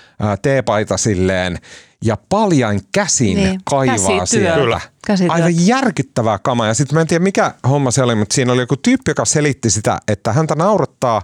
[0.43, 1.59] teepaita silleen,
[2.05, 3.61] ja paljain käsin niin.
[3.65, 4.27] kaivaa Käsityö.
[4.27, 4.81] siellä.
[5.07, 5.33] Käsityö.
[5.33, 6.67] Aivan järkyttävää kamaa.
[6.67, 9.25] Ja sitten mä en tiedä mikä homma se oli, mutta siinä oli joku tyyppi, joka
[9.25, 11.23] selitti sitä, että häntä naurattaa,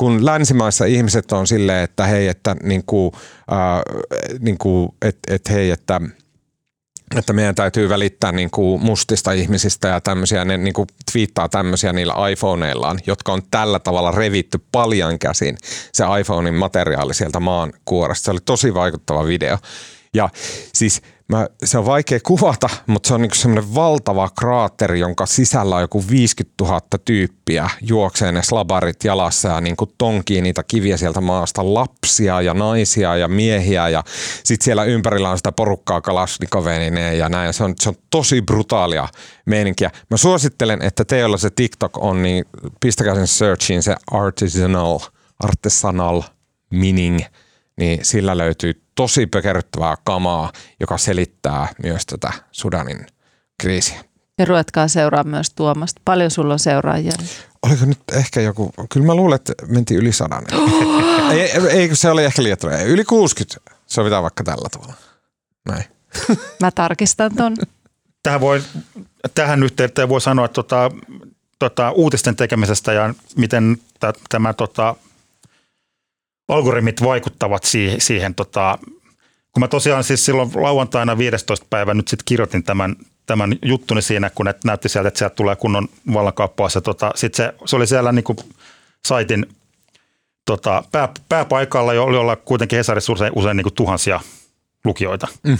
[0.00, 3.12] kun länsimaissa ihmiset on silleen, että hei, että niinku,
[3.52, 3.82] äh,
[4.38, 6.00] niinku, et, et hei, että
[7.16, 11.92] että meidän täytyy välittää niin kuin mustista ihmisistä ja tämmöisiä, ne niin kuin twiittaa tämmöisiä
[11.92, 15.56] niillä iPhoneillaan, jotka on tällä tavalla revitty paljon käsin
[15.92, 18.24] se iPhonein materiaali sieltä maan kuoresta.
[18.24, 19.58] Se oli tosi vaikuttava video.
[20.14, 20.28] Ja
[20.74, 25.76] siis mä, se on vaikea kuvata, mutta se on niin semmoinen valtava kraatteri, jonka sisällä
[25.76, 30.96] on joku 50 000 tyyppiä juoksee ne slabarit jalassa ja niin kuin tonkii niitä kiviä
[30.96, 34.04] sieltä maasta, lapsia ja naisia ja miehiä ja
[34.44, 37.52] sitten siellä ympärillä on sitä porukkaa kalasnikovenineen ja näin.
[37.52, 39.08] Se on, se on tosi brutaalia
[39.46, 39.90] meininkiä.
[40.10, 42.44] Mä suosittelen, että teillä se TikTok on, niin
[42.80, 44.98] pistäkää sen searchiin se artisanal,
[45.38, 46.22] artisanal
[46.70, 47.20] mining,
[47.76, 53.06] niin sillä löytyy tosi pökerryttävää kamaa, joka selittää myös tätä Sudanin
[53.60, 54.04] kriisiä.
[54.38, 56.00] Ja ruvetkaa seuraa myös Tuomasta.
[56.04, 57.12] Paljon sulla on seuraajia?
[57.62, 60.44] Oliko nyt ehkä joku, kyllä mä luulen, että mentiin yli sadan.
[61.32, 61.40] ei,
[61.70, 63.60] ei, se oli ehkä liian Yli 60.
[63.86, 64.94] Sovitaan vaikka tällä tavalla.
[65.68, 65.84] Näin.
[66.60, 67.56] mä tarkistan ton.
[68.22, 68.62] Tähän, voi,
[69.34, 70.90] tähän yhteyteen voi sanoa että tota,
[71.58, 74.96] tota, uutisten tekemisestä ja miten t- tämä tota,
[76.50, 78.78] algoritmit vaikuttavat siihen, siihen tota,
[79.52, 81.66] kun mä tosiaan siis silloin lauantaina 15.
[81.70, 82.96] päivä nyt sitten kirjoitin tämän,
[83.26, 86.78] tämän juttuni siinä, kun ne näytti sieltä, että sieltä tulee kunnon vallankaappaus.
[86.84, 88.38] Tota, sitten se, se, oli siellä niin kuin
[89.06, 89.46] saitin
[90.46, 94.20] tota, pää, pääpaikalla, jolla kuitenkin Hesarissa usein, usein niin kuin tuhansia
[94.84, 95.28] lukijoita.
[95.42, 95.58] Mm.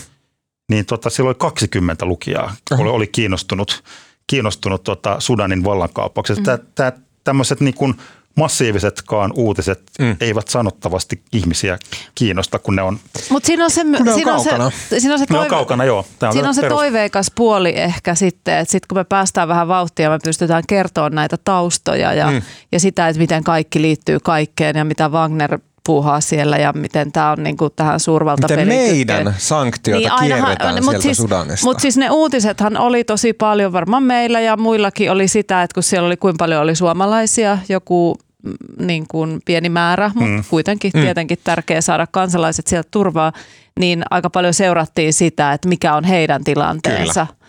[0.70, 3.84] niin tota, silloin 20 lukijaa oli, oli kiinnostunut,
[4.26, 6.56] kiinnostunut tota Sudanin vallankaappauksesta.
[6.56, 7.02] Mm.
[7.24, 7.94] Tämmöiset niin kuin
[8.36, 10.16] massiivisetkaan uutiset mm.
[10.20, 11.78] eivät sanottavasti ihmisiä
[12.14, 12.98] kiinnosta, kun ne on
[13.30, 15.84] Mutta siinä on se, ne siinä on on se, siinä on se, ne on kaukana,
[15.84, 16.06] joo.
[16.18, 16.76] Tämä siinä on se perus...
[16.78, 21.36] toiveikas puoli ehkä sitten, että sitten kun me päästään vähän vauhtia, me pystytään kertoa näitä
[21.44, 22.42] taustoja ja, mm.
[22.72, 27.30] ja sitä, että miten kaikki liittyy kaikkeen ja mitä Wagner puuhaa siellä ja miten tämä
[27.30, 28.68] on niin kuin tähän suurvaltapeliin.
[28.68, 31.66] Miten meidän sanktioita niin, kierretään ainahan, sieltä siis, Sudanista.
[31.66, 35.82] Mutta siis ne uutisethan oli tosi paljon, varmaan meillä ja muillakin oli sitä, että kun
[35.82, 40.44] siellä oli kuinka paljon oli suomalaisia, joku mm, niin kuin pieni määrä, mutta mm.
[40.50, 41.00] kuitenkin mm.
[41.00, 43.32] tietenkin tärkeää saada kansalaiset sieltä turvaa,
[43.80, 47.26] niin aika paljon seurattiin sitä, että mikä on heidän tilanteensa.
[47.26, 47.39] Kyllä.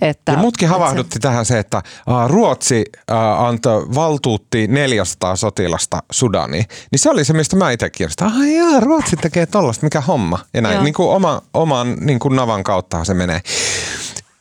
[0.00, 1.20] Että, ja mutkin havahdutti se...
[1.20, 6.64] tähän se, että uh, Ruotsi uh, antoi valtuutti 400 sotilasta Sudaniin.
[6.92, 8.26] Niin se oli se, mistä mä itse kirjoitin.
[8.26, 10.38] Ah jaa, Ruotsi tekee tollasta, mikä homma.
[10.54, 13.40] Ja näin, niin kuin oma, oman niin kuin navan kautta se menee.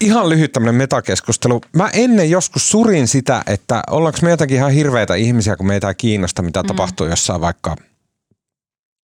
[0.01, 1.61] Ihan lyhyt tämmöinen metakeskustelu.
[1.75, 5.95] Mä ennen joskus surin sitä, että ollaanko me jotenkin ihan hirveitä ihmisiä, kun meitä ei
[5.95, 6.67] kiinnosta, mitä mm.
[6.67, 7.75] tapahtuu jossain vaikka,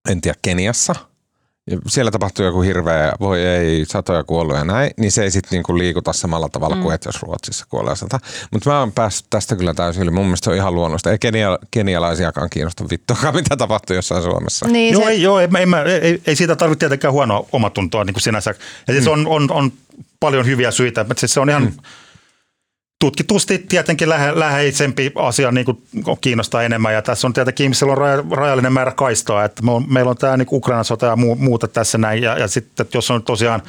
[0.10, 0.96] en tiedä, Keniassa–
[1.70, 5.50] ja siellä tapahtuu joku hirveä, voi ei, satoja kuollut ja näin, niin se ei sitten
[5.52, 6.82] niinku liikuta samalla tavalla mm.
[6.82, 8.20] kuin että jos Ruotsissa kuolee sata.
[8.52, 10.12] Mutta mä oon päässyt tästä kyllä täysin yli.
[10.12, 11.12] Mun mielestä se on ihan luonnollista.
[11.12, 14.68] Ei kenia, kenialaisiakaan kiinnosta vittuakaan, mitä tapahtuu jossain Suomessa.
[14.68, 15.10] Niin, joo, se...
[15.10, 15.48] ei, joo ei,
[15.86, 18.56] ei, ei, ei, siitä tarvitse tietenkään huonoa omatuntoa niin kuin sinänsä.
[18.88, 19.12] Ja siis mm.
[19.12, 19.72] on, on, on
[20.20, 21.04] paljon hyviä syitä.
[21.04, 21.64] Mutta siis se on ihan...
[21.64, 21.74] Mm
[23.02, 25.78] tutkitusti tietenkin lähe, läheisempi asia niin kuin
[26.22, 26.94] kiinnostaa enemmän.
[26.94, 29.46] Ja tässä on tietenkin ihmisillä on rajallinen määrä kaistoa.
[29.46, 32.24] Että meillä on tämä niin Ukrainan sota ja muuta tässä näin.
[32.24, 33.62] Ja, ja sitten jos on tosiaan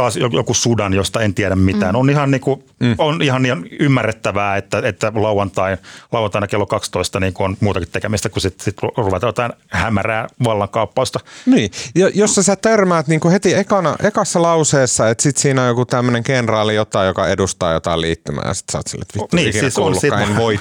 [0.00, 1.94] taas joku Sudan, josta en tiedä mitään.
[1.94, 1.98] Mm.
[1.98, 2.94] On, ihan niin kuin, mm.
[2.98, 5.76] on ihan ihan ymmärrettävää, että, että lauantai,
[6.12, 11.20] lauantaina kello 12 niin on muutakin tekemistä, kun sitten sit ruvetaan jotain hämärää vallankaappausta.
[11.46, 15.68] Niin, ja jos sä törmäät niin kuin heti ekana, ekassa lauseessa, että sitten siinä on
[15.68, 19.36] joku tämmöinen kenraali jotain, joka edustaa jotain liittymää, ja sitten sä oot sille, että vittu,
[19.36, 20.58] niin, siis on sit en voi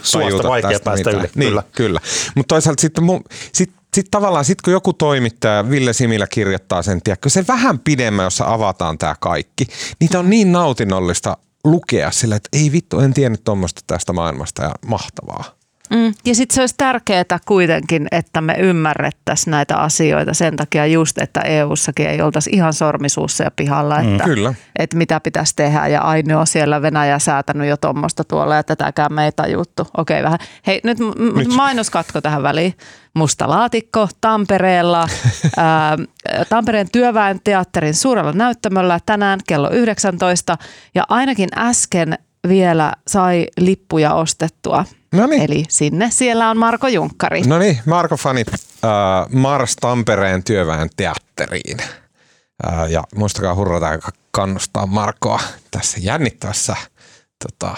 [0.47, 1.15] vaikea päästä mitään.
[1.15, 1.29] yli.
[1.35, 1.63] Niin, kyllä.
[1.71, 1.99] kyllä.
[2.35, 3.23] Mutta toisaalta sitten mun,
[3.53, 8.23] sit sitten tavallaan, sit kun joku toimittaja, Ville Similä kirjoittaa sen, tiedätkö, se vähän pidemmän,
[8.23, 9.67] jossa avataan tämä kaikki,
[9.99, 14.71] niitä on niin nautinnollista lukea sillä, että ei vittu, en tiennyt tuommoista tästä maailmasta ja
[14.85, 15.59] mahtavaa.
[15.89, 16.13] Mm.
[16.25, 21.41] Ja sitten se olisi tärkeää kuitenkin, että me ymmärrettäisiin näitä asioita sen takia just, että
[21.41, 24.53] EU-sakin ei oltaisi ihan sormisuussa ja pihalla, mm, että, Kyllä.
[24.79, 25.87] että mitä pitäisi tehdä.
[25.87, 29.87] Ja ainoa siellä Venäjä säätänyt jo tuommoista tuolla ja tätäkään me ei tajuttu.
[29.97, 30.39] Okei vähän.
[30.67, 30.97] Hei nyt,
[31.35, 31.47] nyt.
[31.47, 32.73] mainoskatko tähän väliin.
[33.13, 35.07] Musta laatikko Tampereella,
[35.57, 35.97] ää,
[36.49, 40.57] Tampereen työväen teatterin suurella näyttämöllä tänään kello 19
[40.95, 42.17] ja ainakin äsken
[42.47, 44.85] vielä sai lippuja ostettua.
[45.13, 45.41] Noniin.
[45.41, 47.41] Eli sinne siellä on Marko Junkkari.
[47.41, 48.59] No niin, Marko fanit äh,
[49.29, 51.77] Mars Tampereen työväen teatteriin.
[52.67, 53.99] Äh, ja muistakaa hurrata ja
[54.31, 55.39] kannustaa Markoa
[55.71, 56.75] tässä jännittävässä
[57.43, 57.75] tota,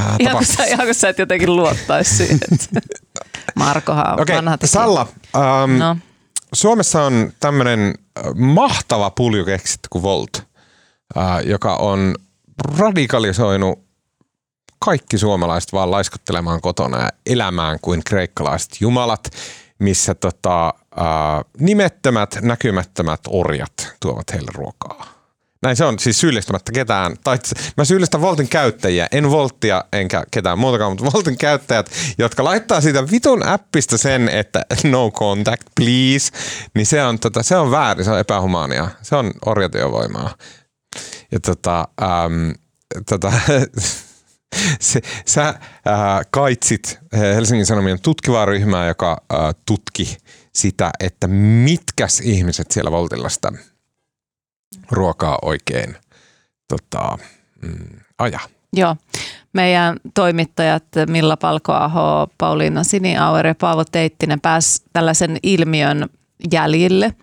[0.00, 2.38] äh, ihan, kun sä, ihan kun sä et jotenkin luottaisi siihen.
[3.54, 5.06] Markohan on okay, vanha Salla,
[5.36, 5.96] ähm, no.
[6.54, 10.42] Suomessa on tämmöinen äh, mahtava pulju keksitty kuin Volt,
[11.16, 12.14] äh, joka on
[12.78, 13.78] radikalisoinut
[14.84, 19.30] kaikki suomalaiset vaan laiskottelemaan kotona ja elämään kuin kreikkalaiset jumalat,
[19.78, 25.20] missä tota, ää, nimettömät, näkymättömät orjat tuovat heille ruokaa.
[25.62, 27.16] Näin se on, siis syyllistämättä ketään.
[27.24, 27.38] Tai
[27.76, 33.10] mä syyllistän Voltin käyttäjiä, en Volttia enkä ketään muutakaan, mutta Voltin käyttäjät, jotka laittaa siitä
[33.10, 36.32] vitun appista sen, että no contact please,
[36.74, 38.88] niin se on, tota, se on väärin, se on epähumaania.
[39.02, 40.34] Se on orjatyövoimaa.
[41.32, 42.54] Ja tota, äm,
[43.08, 43.32] tota
[44.80, 45.56] se, sä äh,
[46.30, 50.16] kaitsit Helsingin Sanomien tutkivaa ryhmää, joka äh, tutki
[50.52, 51.28] sitä, että
[51.64, 53.52] mitkäs ihmiset siellä Voltilla sitä
[54.90, 55.96] ruokaa oikein
[56.68, 57.18] tota,
[57.62, 58.40] mm, aja.
[58.72, 58.96] Joo.
[59.52, 66.08] Meidän toimittajat Milla Palkoaho, Pauliina Siniauer ja Paavo Teittinen pääsi tällaisen ilmiön
[66.52, 67.14] jäljille–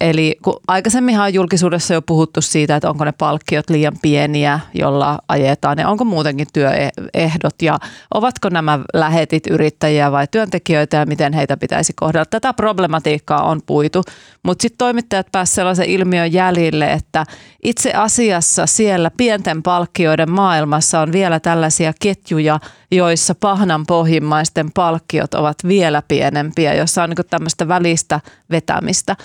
[0.00, 5.18] Eli kun aikaisemminhan on julkisuudessa jo puhuttu siitä, että onko ne palkkiot liian pieniä, jolla
[5.28, 7.78] ajetaan ja onko muutenkin työehdot ja
[8.14, 12.24] ovatko nämä lähetit yrittäjiä vai työntekijöitä ja miten heitä pitäisi kohdella.
[12.24, 14.02] Tätä problematiikkaa on puitu,
[14.42, 17.24] mutta sitten toimittajat pääsivät sellaisen ilmiön jäljille, että
[17.64, 25.56] itse asiassa siellä pienten palkkioiden maailmassa on vielä tällaisia ketjuja, joissa pahnan pohjimmaisten palkkiot ovat
[25.68, 28.20] vielä pienempiä, jossa on niin tämmöistä välistä
[28.50, 29.16] vetämistä.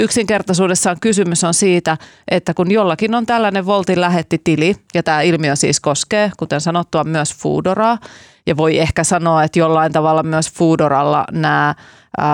[0.00, 1.96] Yksinkertaisuudessaan kysymys on siitä,
[2.30, 7.34] että kun jollakin on tällainen Voltin lähettitili, ja tämä ilmiö siis koskee, kuten sanottua, myös
[7.34, 7.98] Foodoraa,
[8.46, 12.26] ja voi ehkä sanoa, että jollain tavalla myös Foodoralla nämä äh,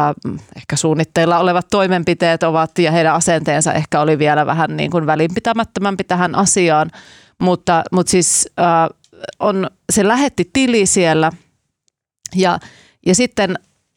[0.56, 6.04] ehkä suunnitteilla olevat toimenpiteet ovat ja heidän asenteensa ehkä oli vielä vähän niin kuin välinpitämättömämpi
[6.04, 6.90] tähän asiaan,
[7.40, 8.98] mutta, mutta siis äh,
[9.40, 11.32] on, se lähetti tili siellä
[12.34, 12.58] ja,
[13.06, 13.54] ja sitten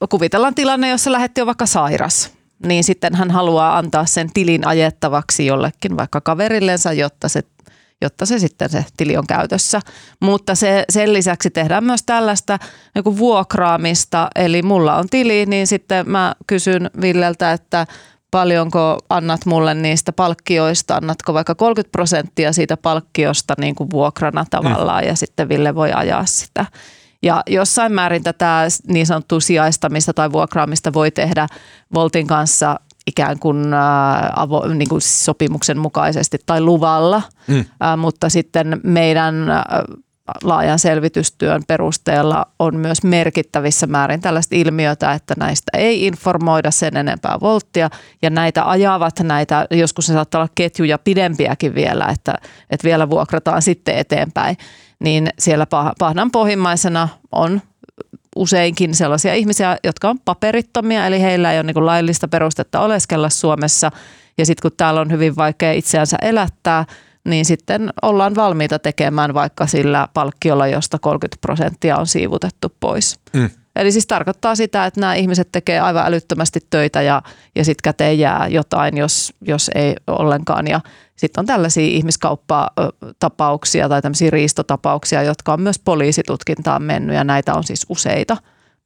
[0.10, 5.46] kuvitellaan tilanne, jossa lähetti on vaikka sairas niin sitten hän haluaa antaa sen tilin ajettavaksi
[5.46, 7.42] jollekin vaikka kaverillensa, jotta se
[8.02, 9.82] jotta se sitten se tili on käytössä.
[10.20, 12.60] Mutta se, sen lisäksi tehdään myös tällaista
[12.96, 17.88] niin vuokraamista, eli mulla on tili, niin sitten mä kysyn Villeltä, että
[18.32, 25.04] paljonko annat mulle niistä palkkioista, annatko vaikka 30 prosenttia siitä palkkiosta niin kuin vuokrana tavallaan,
[25.04, 25.08] mm.
[25.08, 26.66] ja sitten Ville voi ajaa sitä.
[27.24, 31.48] Ja jossain määrin tätä niin sanottua sijaistamista tai vuokraamista voi tehdä
[31.94, 37.66] Voltin kanssa ikään kuin, ää, avo, niin kuin sopimuksen mukaisesti tai luvalla, mm.
[37.80, 39.84] ää, mutta sitten meidän ää,
[40.44, 47.38] laajan selvitystyön perusteella on myös merkittävissä määrin tällaista ilmiötä, että näistä ei informoida sen enempää
[47.42, 47.90] volttia.
[48.22, 52.36] Ja näitä ajavat näitä, joskus ne saattaa olla ketjuja pidempiäkin vielä, että,
[52.70, 54.58] että vielä vuokrataan sitten eteenpäin,
[55.00, 55.68] niin siellä
[56.00, 57.62] pahdan pohjimmaisena on
[58.36, 63.92] useinkin sellaisia ihmisiä, jotka on paperittomia, eli heillä ei ole niin laillista perustetta oleskella Suomessa.
[64.38, 66.86] Ja sitten kun täällä on hyvin vaikea itseänsä elättää,
[67.24, 73.20] niin sitten ollaan valmiita tekemään vaikka sillä palkkiolla, josta 30 prosenttia on siivutettu pois.
[73.34, 73.50] Mm.
[73.80, 77.22] Eli siis tarkoittaa sitä, että nämä ihmiset tekee aivan älyttömästi töitä ja,
[77.56, 80.68] ja sitten käteen jää jotain, jos, jos ei ollenkaan.
[80.68, 80.82] Ja
[81.16, 87.64] sitten on tällaisia ihmiskauppatapauksia tai tämmöisiä riistotapauksia, jotka on myös poliisitutkintaan mennyt ja näitä on
[87.64, 88.38] siis useita.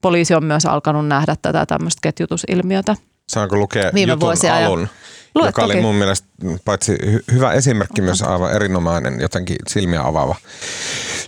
[0.02, 2.96] Poliisi on myös alkanut nähdä tätä tämmöistä ketjutusilmiötä.
[3.30, 4.80] Saanko lukea Viime jutun alun?
[4.80, 4.90] Ajan.
[5.36, 5.74] Luet joka toki.
[5.74, 6.28] oli mun mielestä
[6.66, 6.98] paitsi
[7.32, 10.36] hyvä esimerkki, myös aivan erinomainen, jotenkin silmiä avaava.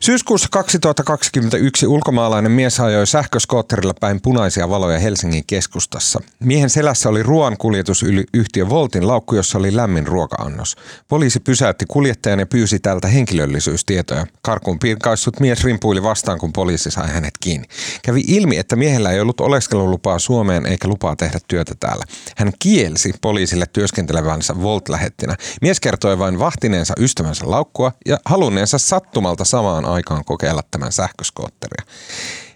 [0.02, 6.22] Syyskuussa 2021 ulkomaalainen mies ajoi sähköskootterilla päin punaisia valoja Helsingin keskustassa.
[6.40, 10.76] Miehen selässä oli ruoankuljetusyhtiö Voltin laukku, jossa oli lämmin ruoka-annos.
[11.08, 14.28] Poliisi pysäytti kuljettajan ja pyysi tältä henkilöllisyystietoja.
[14.42, 17.68] Karkuun pirkaissut mies rimpuili vastaan, kun poliisi sai hänet kiinni.
[18.02, 22.04] Kävi ilmi, että miehellä ei ollut oleskelulupaa Suomeen eikä lupaa tehdä työtä täällä.
[22.38, 23.66] Hän kielsi poliisille
[23.96, 25.36] työskentelevänsä Volt-lähettinä.
[25.62, 31.86] Mies kertoi vain vahtineensa ystävänsä laukkua ja halunneensa sattumalta samaan aikaan kokeilla tämän sähköskootteria.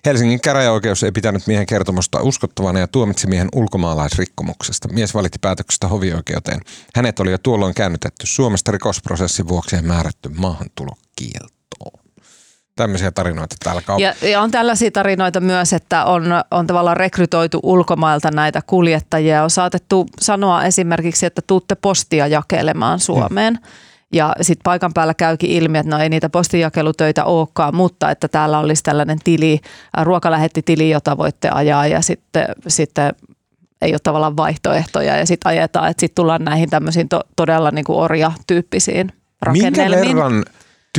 [0.06, 4.88] Helsingin käräjäoikeus ei pitänyt miehen kertomusta uskottavana ja tuomitsi miehen ulkomaalaisrikkomuksesta.
[4.88, 6.62] Mies valitti päätöksestä hovioikeuteen.
[6.96, 11.59] Hänet oli jo tuolloin käännytetty Suomesta rikosprosessin vuoksi ja määrätty maahantulokieltoon.
[12.84, 14.26] Tämmöisiä tarinoita täällä kaupassa.
[14.26, 19.44] Ja, ja on tällaisia tarinoita myös, että on, on tavallaan rekrytoitu ulkomailta näitä kuljettajia.
[19.44, 23.56] On saatettu sanoa esimerkiksi, että tuutte postia jakelemaan Suomeen.
[23.56, 28.28] Hmm ja sitten paikan päällä käykin ilmi, että no ei niitä postijakelutöitä olekaan, mutta että
[28.28, 29.60] täällä olisi tällainen tili,
[30.04, 33.14] ruokalähettitili, jota voitte ajaa ja sitten, sitten
[33.82, 37.86] ei ole tavallaan vaihtoehtoja ja sitten ajetaan, että sitten tullaan näihin tämmöisiin to, todella niin
[37.86, 39.12] kuin orjatyyppisiin
[39.42, 40.02] rakennelmiin.
[40.02, 40.46] Minkä verran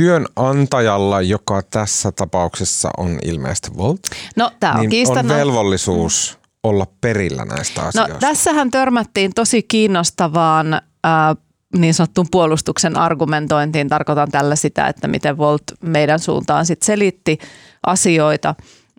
[0.01, 3.99] työnantajalla, joka tässä tapauksessa on ilmeisesti Volt,
[4.35, 8.13] no, tämä on, niin on velvollisuus olla perillä näistä no, asioista?
[8.13, 10.81] No, tässähän törmättiin tosi kiinnostavaan äh,
[11.77, 13.89] niin sanottuun puolustuksen argumentointiin.
[13.89, 17.37] Tarkoitan tällä sitä, että miten Volt meidän suuntaan sit selitti
[17.87, 18.55] asioita,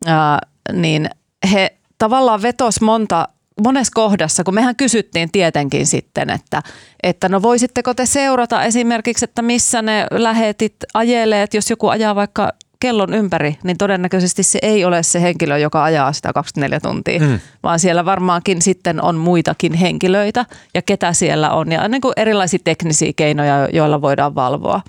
[0.07, 0.38] ää,
[0.72, 1.11] niin
[1.53, 3.28] he tavallaan vetos monta
[3.62, 6.62] monessa kohdassa, kun mehän kysyttiin tietenkin sitten, että,
[7.02, 12.14] että no voisitteko te seurata esimerkiksi, että missä ne lähetit ajelee, että jos joku ajaa
[12.14, 17.20] vaikka kellon ympäri, niin todennäköisesti se ei ole se henkilö, joka ajaa sitä 24 tuntia,
[17.20, 17.40] mm.
[17.62, 22.58] vaan siellä varmaankin sitten on muitakin henkilöitä ja ketä siellä on ja niin kuin erilaisia
[22.64, 24.80] teknisiä keinoja, joilla voidaan valvoa.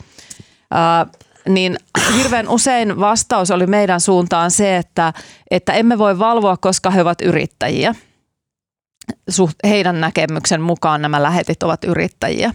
[0.71, 1.05] Ää,
[1.49, 1.77] niin
[2.17, 5.13] hirveän usein vastaus oli meidän suuntaan se, että,
[5.51, 7.95] että emme voi valvoa, koska he ovat yrittäjiä.
[9.29, 12.53] Suht, heidän näkemyksen mukaan nämä lähetit ovat yrittäjiä.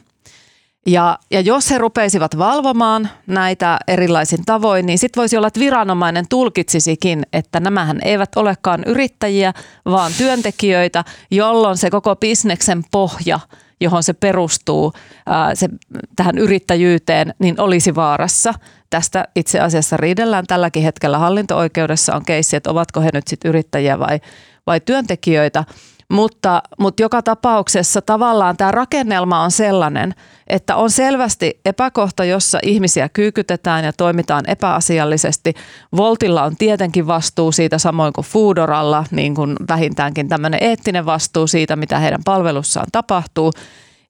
[0.86, 6.28] Ja, ja jos he rupeisivat valvomaan näitä erilaisin tavoin, niin sitten voisi olla, että viranomainen
[6.28, 9.53] tulkitsisikin, että nämähän eivät olekaan yrittäjiä,
[9.84, 13.40] vaan työntekijöitä, jolloin se koko bisneksen pohja,
[13.80, 14.92] johon se perustuu
[15.26, 15.68] ää, se,
[16.16, 18.55] tähän yrittäjyyteen, niin olisi vaarassa.
[18.90, 23.99] Tästä itse asiassa riidellään tälläkin hetkellä hallinto-oikeudessa on keissi, että ovatko he nyt sitten yrittäjiä
[23.99, 24.20] vai,
[24.66, 25.64] vai työntekijöitä.
[26.12, 30.14] Mutta, mutta joka tapauksessa tavallaan tämä rakennelma on sellainen,
[30.46, 35.54] että on selvästi epäkohta, jossa ihmisiä kyykytetään ja toimitaan epäasiallisesti.
[35.96, 41.76] Voltilla on tietenkin vastuu siitä samoin kuin Foodoralla, niin kuin vähintäänkin tämmöinen eettinen vastuu siitä,
[41.76, 43.52] mitä heidän palvelussaan tapahtuu.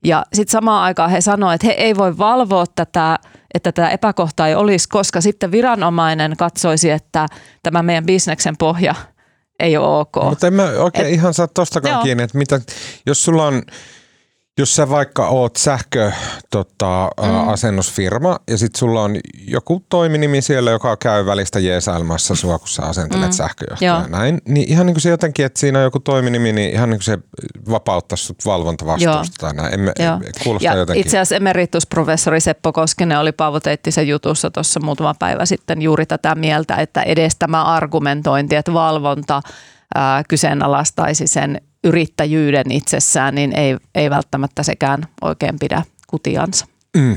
[0.05, 3.19] Ja sitten samaan aikaan he sanoivat, että he ei voi valvoa tätä,
[3.55, 7.27] että tätä epäkohtaa ei olisi, koska sitten viranomainen katsoisi, että
[7.63, 8.95] tämä meidän bisneksen pohja
[9.59, 10.17] ei ole ok.
[10.25, 12.61] Mutta en mä oikein Et, ihan saa tostakaan kiinni, että mitä,
[13.07, 13.63] jos sulla on
[14.59, 16.13] jos sä vaikka oot sähkö
[16.51, 17.49] tota, mm.
[17.49, 22.83] asennusfirma ja sit sulla on joku toiminimi siellä, joka käy välistä jeesailmassa sua, kun sä
[22.83, 23.33] asentelet mm.
[23.33, 26.73] sähköjohtoja ja näin, niin ihan niin kuin se jotenkin, että siinä on joku toiminimi, niin
[26.73, 27.19] ihan niin kuin se
[27.71, 29.75] vapauttaa sut valvontavastuusta tai näin.
[29.75, 30.21] Emme, Joo.
[30.45, 31.01] kuulostaa ja jotenkin.
[31.01, 36.35] Itse asiassa emeritusprofessori Seppo Koskinen oli Paavo Teittisen jutussa tuossa muutama päivä sitten juuri tätä
[36.35, 39.43] mieltä, että edes tämä argumentointi, että valvonta
[39.95, 46.67] ää, kyseenalaistaisi sen yrittäjyyden itsessään, niin ei, ei välttämättä sekään oikein pidä kutiansa.
[46.97, 47.17] Mm.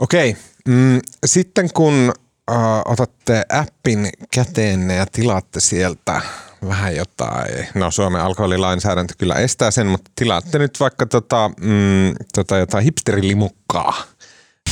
[0.00, 0.30] Okei.
[0.30, 0.42] Okay.
[0.68, 2.12] Mm, sitten kun
[2.50, 6.20] äh, otatte appin käteenne ja tilaatte sieltä
[6.68, 12.58] vähän jotain, no Suomen alkoholilainsäädäntö kyllä estää sen, mutta tilaatte nyt vaikka tota, mm, tota
[12.58, 14.02] jotain hipsterilimukkaa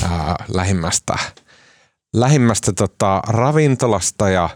[0.05, 0.11] äh,
[0.49, 1.19] lähimmästä,
[2.15, 4.49] lähimmästä tota, ravintolasta ja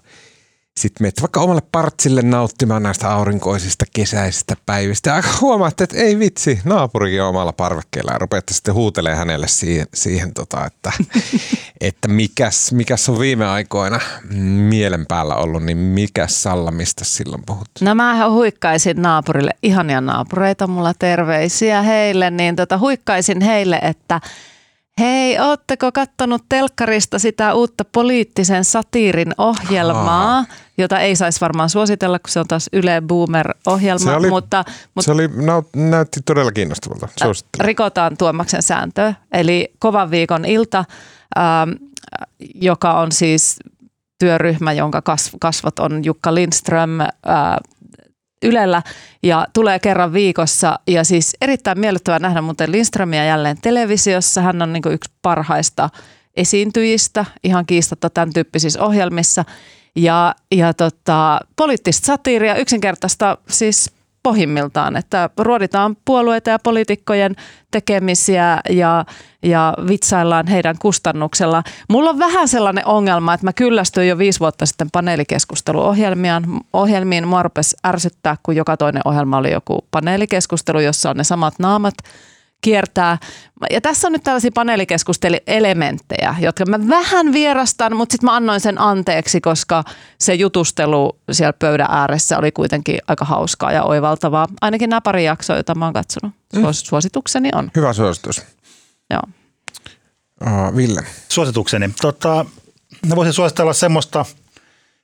[0.80, 5.10] sitten menet vaikka omalle partsille nauttimaan näistä aurinkoisista kesäisistä päivistä.
[5.10, 9.86] Ja huomaatte, että ei vitsi, naapurikin on omalla parvekkeella ja rupeatte sitten huutelee hänelle siihen,
[9.94, 10.92] siihen tota, että,
[11.80, 14.00] että mikäs, mikäs on viime aikoina
[14.68, 17.68] mielen päällä ollut, niin mikäs Salla, mistä silloin puhut?
[17.80, 24.20] No mä huikkaisin naapurille, ihania naapureita, mulla terveisiä heille, niin tota, huikkaisin heille, että
[24.98, 30.44] Hei, ootteko kattonut telkkarista sitä uutta poliittisen satiirin ohjelmaa, Aha.
[30.78, 34.04] jota ei saisi varmaan suositella, kun se on taas Yle Boomer-ohjelma.
[34.04, 34.64] Se oli, mutta,
[34.94, 35.28] mutta se oli,
[35.76, 37.06] näytti todella kiinnostavalta.
[37.60, 40.84] Rikotaan Tuomaksen sääntöä, eli kovan viikon ilta,
[41.38, 41.70] ähm,
[42.54, 43.56] joka on siis
[44.18, 45.02] työryhmä, jonka
[45.40, 47.08] kasvot on Jukka Lindström, äh,
[48.42, 48.82] Ylellä
[49.22, 50.78] ja tulee kerran viikossa.
[50.86, 54.40] Ja siis erittäin miellyttävää nähdä muuten Lindströmiä jälleen televisiossa.
[54.40, 55.90] Hän on niin yksi parhaista
[56.36, 59.44] esiintyjistä ihan kiistatta tämän tyyppisissä ohjelmissa.
[59.96, 63.90] Ja, ja tota, poliittista satiiria, yksinkertaista siis
[64.22, 67.36] pohjimmiltaan, että ruoditaan puolueita ja poliitikkojen
[67.70, 69.04] tekemisiä ja,
[69.42, 71.62] ja vitsaillaan heidän kustannuksella.
[71.88, 76.60] Mulla on vähän sellainen ongelma, että mä kyllästyin jo viisi vuotta sitten paneelikeskusteluohjelmiin.
[76.72, 81.54] Ohjelmiin mua rupesi ärsyttää, kun joka toinen ohjelma oli joku paneelikeskustelu, jossa on ne samat
[81.58, 81.94] naamat
[82.60, 83.18] kiertää.
[83.70, 88.80] Ja tässä on nyt tällaisia paneelikeskustelielementtejä, jotka mä vähän vierastan, mutta sitten mä annoin sen
[88.80, 89.84] anteeksi, koska
[90.18, 94.46] se jutustelu siellä pöydän ääressä oli kuitenkin aika hauskaa ja oivaltavaa.
[94.60, 96.34] Ainakin nämä pari jaksoa, joita mä oon katsonut.
[96.56, 96.62] Mm.
[96.72, 97.70] Suositukseni on.
[97.76, 98.42] Hyvä suositus.
[99.10, 99.22] Joo.
[100.46, 101.02] Uh, Ville.
[101.28, 101.90] Suositukseni.
[102.00, 102.46] Tota,
[103.06, 104.24] mä voisin suositella semmoista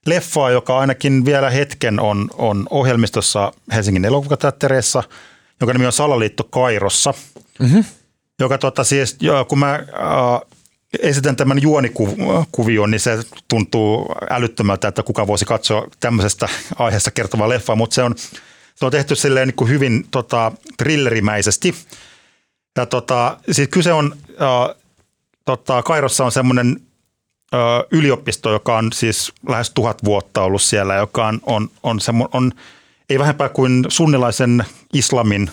[0.07, 5.02] leffaa, joka ainakin vielä hetken on, on ohjelmistossa Helsingin elokuvateattereissa,
[5.61, 7.14] joka nimi on Salaliitto Kairossa–
[7.59, 7.84] mm-hmm.
[8.40, 10.59] joka tota, siis, joo, kun mä äh,
[11.00, 16.48] esitän tämän juonikuvion, niin se tuntuu älyttömältä, että kuka voisi katsoa tämmöisestä
[16.78, 18.14] aiheesta kertovaa leffaa, mutta se on,
[18.74, 21.74] se on tehty silleen niin kuin hyvin tota, thrillerimäisesti.
[22.76, 24.76] Ja tota, siis kyse on, äh,
[25.44, 26.80] tota, Kairossa on semmoinen
[27.54, 32.28] äh, yliopisto, joka on siis lähes tuhat vuotta ollut siellä, joka on, on, on, semmo,
[32.32, 32.52] on
[33.11, 35.50] ei vähempää kuin sunnilaisen islamin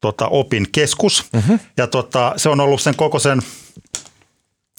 [0.00, 1.24] tota, opin keskus.
[1.32, 1.58] Mm-hmm.
[1.76, 3.42] Ja tota, se on ollut sen koko sen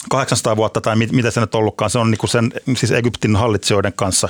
[0.10, 1.92] 800 vuotta tai mit, mitä se nyt ollutkaan.
[1.92, 4.30] Se on niinku sen, siis Egyptin hallitsijoiden kanssa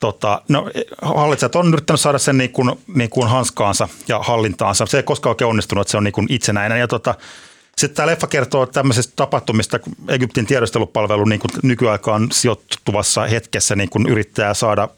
[0.00, 0.70] tota, no,
[1.02, 4.86] hallitsijat on yrittänyt saada sen niin kuin, niin kuin hanskaansa ja hallintaansa.
[4.86, 6.80] Se ei koskaan oikein onnistunut, että se on niin kuin itsenäinen.
[6.80, 7.14] Ja tota,
[7.78, 13.90] sitten tämä leffa kertoo tämmöisestä tapahtumista, kun Egyptin tiedostelupalvelu niin kuin nykyaikaan sijoittuvassa hetkessä niin
[13.90, 14.88] kuin yrittää saada,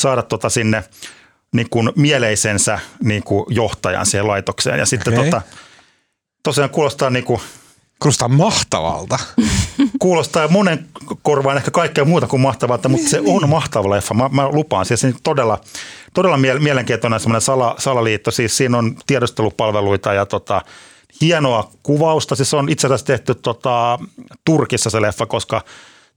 [0.00, 0.84] saada tota sinne–
[1.52, 4.78] niin kuin mieleisensä niin kuin johtajan siihen laitokseen.
[4.78, 5.24] Ja sitten okay.
[5.24, 5.42] tota,
[6.42, 7.40] tosiaan kuulostaa niin kuin,
[8.02, 9.18] Kuulostaa mahtavalta.
[9.98, 10.86] Kuulostaa monen
[11.22, 14.14] korvaan ehkä kaikkea muuta kuin mahtavalta, mutta se on mahtava leffa.
[14.14, 14.86] Mä, mä lupaan.
[14.86, 15.60] Siis todella,
[16.14, 18.30] todella mielenkiintoinen semmoinen sala, salaliitto.
[18.30, 20.62] Siis siinä on tiedostelupalveluita ja tota,
[21.20, 22.36] hienoa kuvausta.
[22.36, 23.98] Siis on itse asiassa tehty tota,
[24.44, 25.64] Turkissa se leffa, koska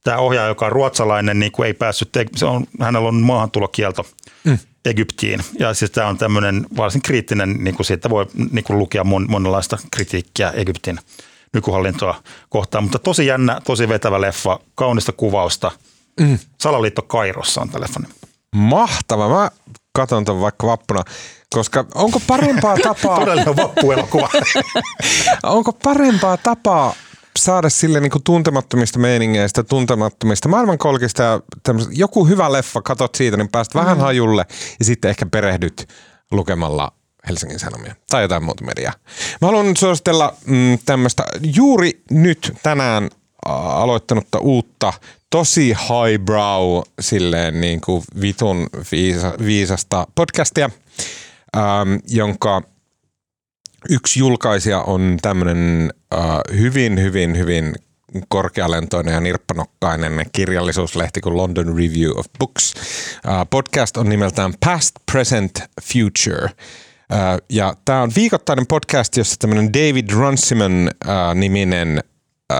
[0.02, 4.06] tämä ohjaaja, joka on ruotsalainen, niin kuin ei päässyt, se on, hänellä on maahantulokielto.
[4.44, 4.58] Mm.
[4.84, 5.40] Egyptiin.
[5.58, 9.26] Ja siis tämä on tämmöinen varsin kriittinen, niin kuin siitä voi niin kuin lukea mon,
[9.28, 10.98] monenlaista kritiikkiä Egyptin
[11.54, 12.84] nykyhallintoa kohtaan.
[12.84, 15.70] Mutta tosi jännä, tosi vetävä leffa, kaunista kuvausta.
[16.20, 16.38] Mm.
[16.60, 18.00] Salaliitto Kairossa on tämä leffa.
[18.56, 19.28] Mahtava.
[19.28, 19.50] Mä
[19.92, 21.04] katon ton vaikka vappuna,
[21.54, 23.18] koska onko parempaa tapaa...
[23.18, 24.28] Todellinen vappuelokuva.
[25.42, 26.94] onko parempaa tapaa
[27.44, 31.40] saada sille niin kuin tuntemattomista meiningeistä, tuntemattomista maailmankolkista ja
[31.90, 34.02] joku hyvä leffa, katot siitä, niin pääst vähän mm.
[34.02, 34.46] hajulle
[34.78, 35.88] ja sitten ehkä perehdyt
[36.30, 36.92] lukemalla
[37.28, 38.92] Helsingin Sanomia tai jotain muuta mediaa.
[39.40, 41.24] Mä haluan suositella mm, tämmöistä
[41.56, 43.10] juuri nyt tänään
[43.46, 44.92] aloittanutta uutta,
[45.30, 50.70] tosi highbrow, silleen niin kuin vitun viisa, viisasta podcastia,
[51.56, 52.62] ähm, jonka
[53.90, 56.20] yksi julkaisija on tämmöinen äh,
[56.56, 57.74] hyvin, hyvin, hyvin
[58.28, 62.74] korkealentoinen ja nirppanokkainen kirjallisuuslehti kuin London Review of Books.
[63.28, 66.44] Äh, podcast on nimeltään Past, Present, Future.
[66.44, 72.11] Äh, ja tämä on viikoittainen podcast, jossa tämmöinen David Runciman-niminen Äh,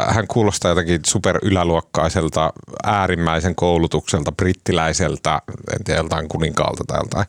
[0.08, 2.52] hän kuulostaa jotakin super yläluokkaiselta,
[2.84, 5.42] äärimmäisen koulutukselta, brittiläiseltä,
[5.72, 7.26] en tiedä, joltain kuninkaalta tai jotain.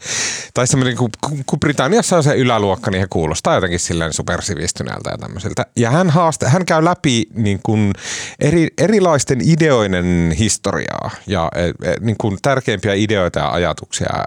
[0.53, 1.10] Tai semmoinen, kun,
[1.45, 5.65] kun Britanniassa on se yläluokka, niin he kuulostaa jotenkin silleen supersivistyneeltä ja tämmöiseltä.
[5.76, 7.94] Ja hän, haaste, hän käy läpi niin kuin
[8.40, 14.23] eri, erilaisten ideoiden historiaa ja e, e, niin kuin tärkeimpiä ideoita ja ajatuksia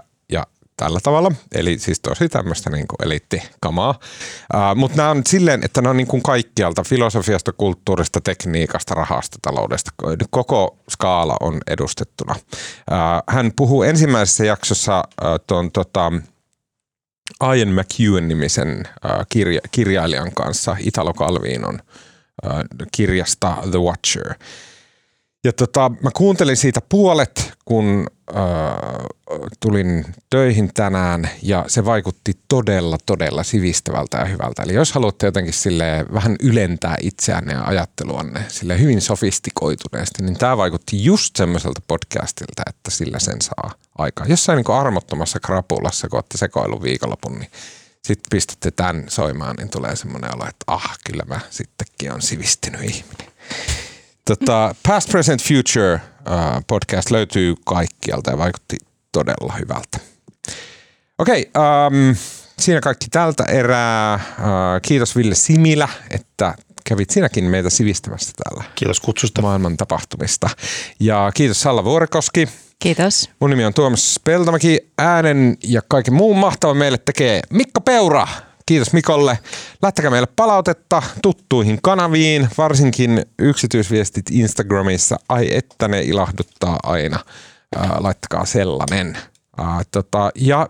[0.77, 1.31] tällä tavalla.
[1.55, 3.99] Eli siis tosi tämmöistä niin eliittikamaa.
[4.75, 9.91] Mutta nämä on silleen, että ne on niin kuin kaikkialta, filosofiasta, kulttuurista, tekniikasta, rahasta, taloudesta.
[10.29, 12.35] Koko skaala on edustettuna.
[12.37, 16.11] Uh, hän puhuu ensimmäisessä jaksossa uh, tuon tota,
[17.55, 18.87] Ian McEwen-nimisen
[19.29, 21.79] kirja, kirjailijan kanssa Italo Calvinon
[22.91, 24.33] kirjasta The Watcher–
[25.47, 28.43] ja tota, mä kuuntelin siitä puolet, kun äh,
[29.59, 34.63] tulin töihin tänään ja se vaikutti todella, todella sivistävältä ja hyvältä.
[34.63, 40.57] Eli jos haluatte jotenkin sille vähän ylentää itseänne ja ajatteluanne sille hyvin sofistikoituneesti, niin tämä
[40.57, 44.25] vaikutti just semmoiselta podcastilta, että sillä sen saa aikaa.
[44.25, 47.51] Jossain niin armottomassa krapulassa, kun olette sekoillut viikonlopun, niin
[48.03, 52.81] sitten pistätte tämän soimaan, niin tulee semmoinen olo, että ah, kyllä mä sittenkin on sivistynyt
[52.81, 53.27] ihminen.
[54.27, 58.77] Tota, Past, Present, Future uh, podcast löytyy kaikkialta ja vaikutti
[59.11, 59.99] todella hyvältä.
[61.17, 62.15] Okei, okay, um,
[62.59, 64.15] siinä kaikki tältä erää.
[64.15, 64.45] Uh,
[64.81, 68.63] kiitos Ville Similä, että kävit sinäkin meitä sivistämässä täällä.
[68.75, 69.41] Kiitos kutsusta.
[69.41, 70.49] Maailman tapahtumista.
[70.99, 72.47] Ja kiitos Salla Vuorikoski.
[72.79, 73.29] Kiitos.
[73.39, 74.79] Mun nimi on Tuomas Peltomäki.
[74.97, 78.27] Äänen ja kaiken muun mahtavan meille tekee Mikko Peura.
[78.67, 79.39] Kiitos Mikolle.
[79.81, 85.19] Lähettäkää meille palautetta tuttuihin kanaviin, varsinkin yksityisviestit Instagramissa.
[85.29, 87.19] Ai että ne ilahduttaa aina.
[87.75, 89.17] Ää, laittakaa sellainen.
[89.57, 90.67] Ää, tota, ja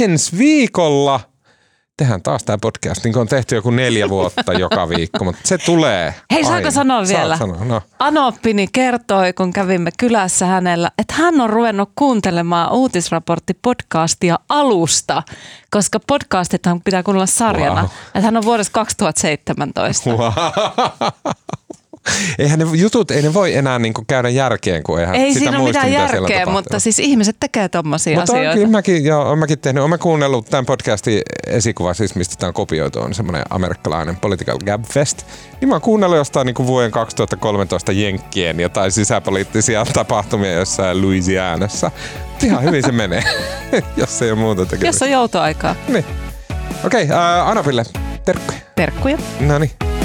[0.00, 1.20] ensi viikolla–
[1.96, 5.58] tehdään taas tämä podcast, niin kuin on tehty joku neljä vuotta joka viikko, mutta se
[5.58, 6.70] tulee Hei, aina.
[6.70, 7.36] sanoa vielä?
[7.36, 7.82] sanoa, no.
[7.98, 15.22] Anoppini kertoi, kun kävimme kylässä hänellä, että hän on ruvennut kuuntelemaan uutisraportti-podcastia alusta,
[15.70, 17.80] koska podcastithan pitää kuunnella sarjana.
[17.80, 17.90] Wow.
[18.06, 20.10] Että hän on vuodesta 2017.
[20.10, 20.20] Wow.
[22.38, 25.58] eihän ne jutut, ei ne voi enää niinku käydä järkeen, kun eihän ei sitä siinä
[25.58, 28.56] ole mitään järkeä, mutta siis ihmiset tekee tommosia mutta asioita.
[28.56, 32.54] Mutta mäkin, joo, olen mäkin tehnyt, olen kuunnellut tämän podcastin esikuva, siis mistä tämä on
[32.54, 35.26] kopioitu, on semmoinen amerikkalainen Political Gabfest.
[35.60, 41.90] Niin mä oon kuunnellut jostain niinku vuoden 2013 Jenkkien jotain sisäpoliittisia tapahtumia jossain Louisianassa.
[42.42, 43.22] Ihan hyvin se menee,
[43.96, 44.86] jos ei ole muuta tekemistä.
[44.86, 45.76] Jos on joutoaikaa.
[45.88, 46.04] Niin.
[46.84, 47.84] Okei, okay, uh, Anapille,
[48.24, 48.58] terkkuja.
[48.76, 49.18] Terkkuja.
[49.40, 49.95] No niin.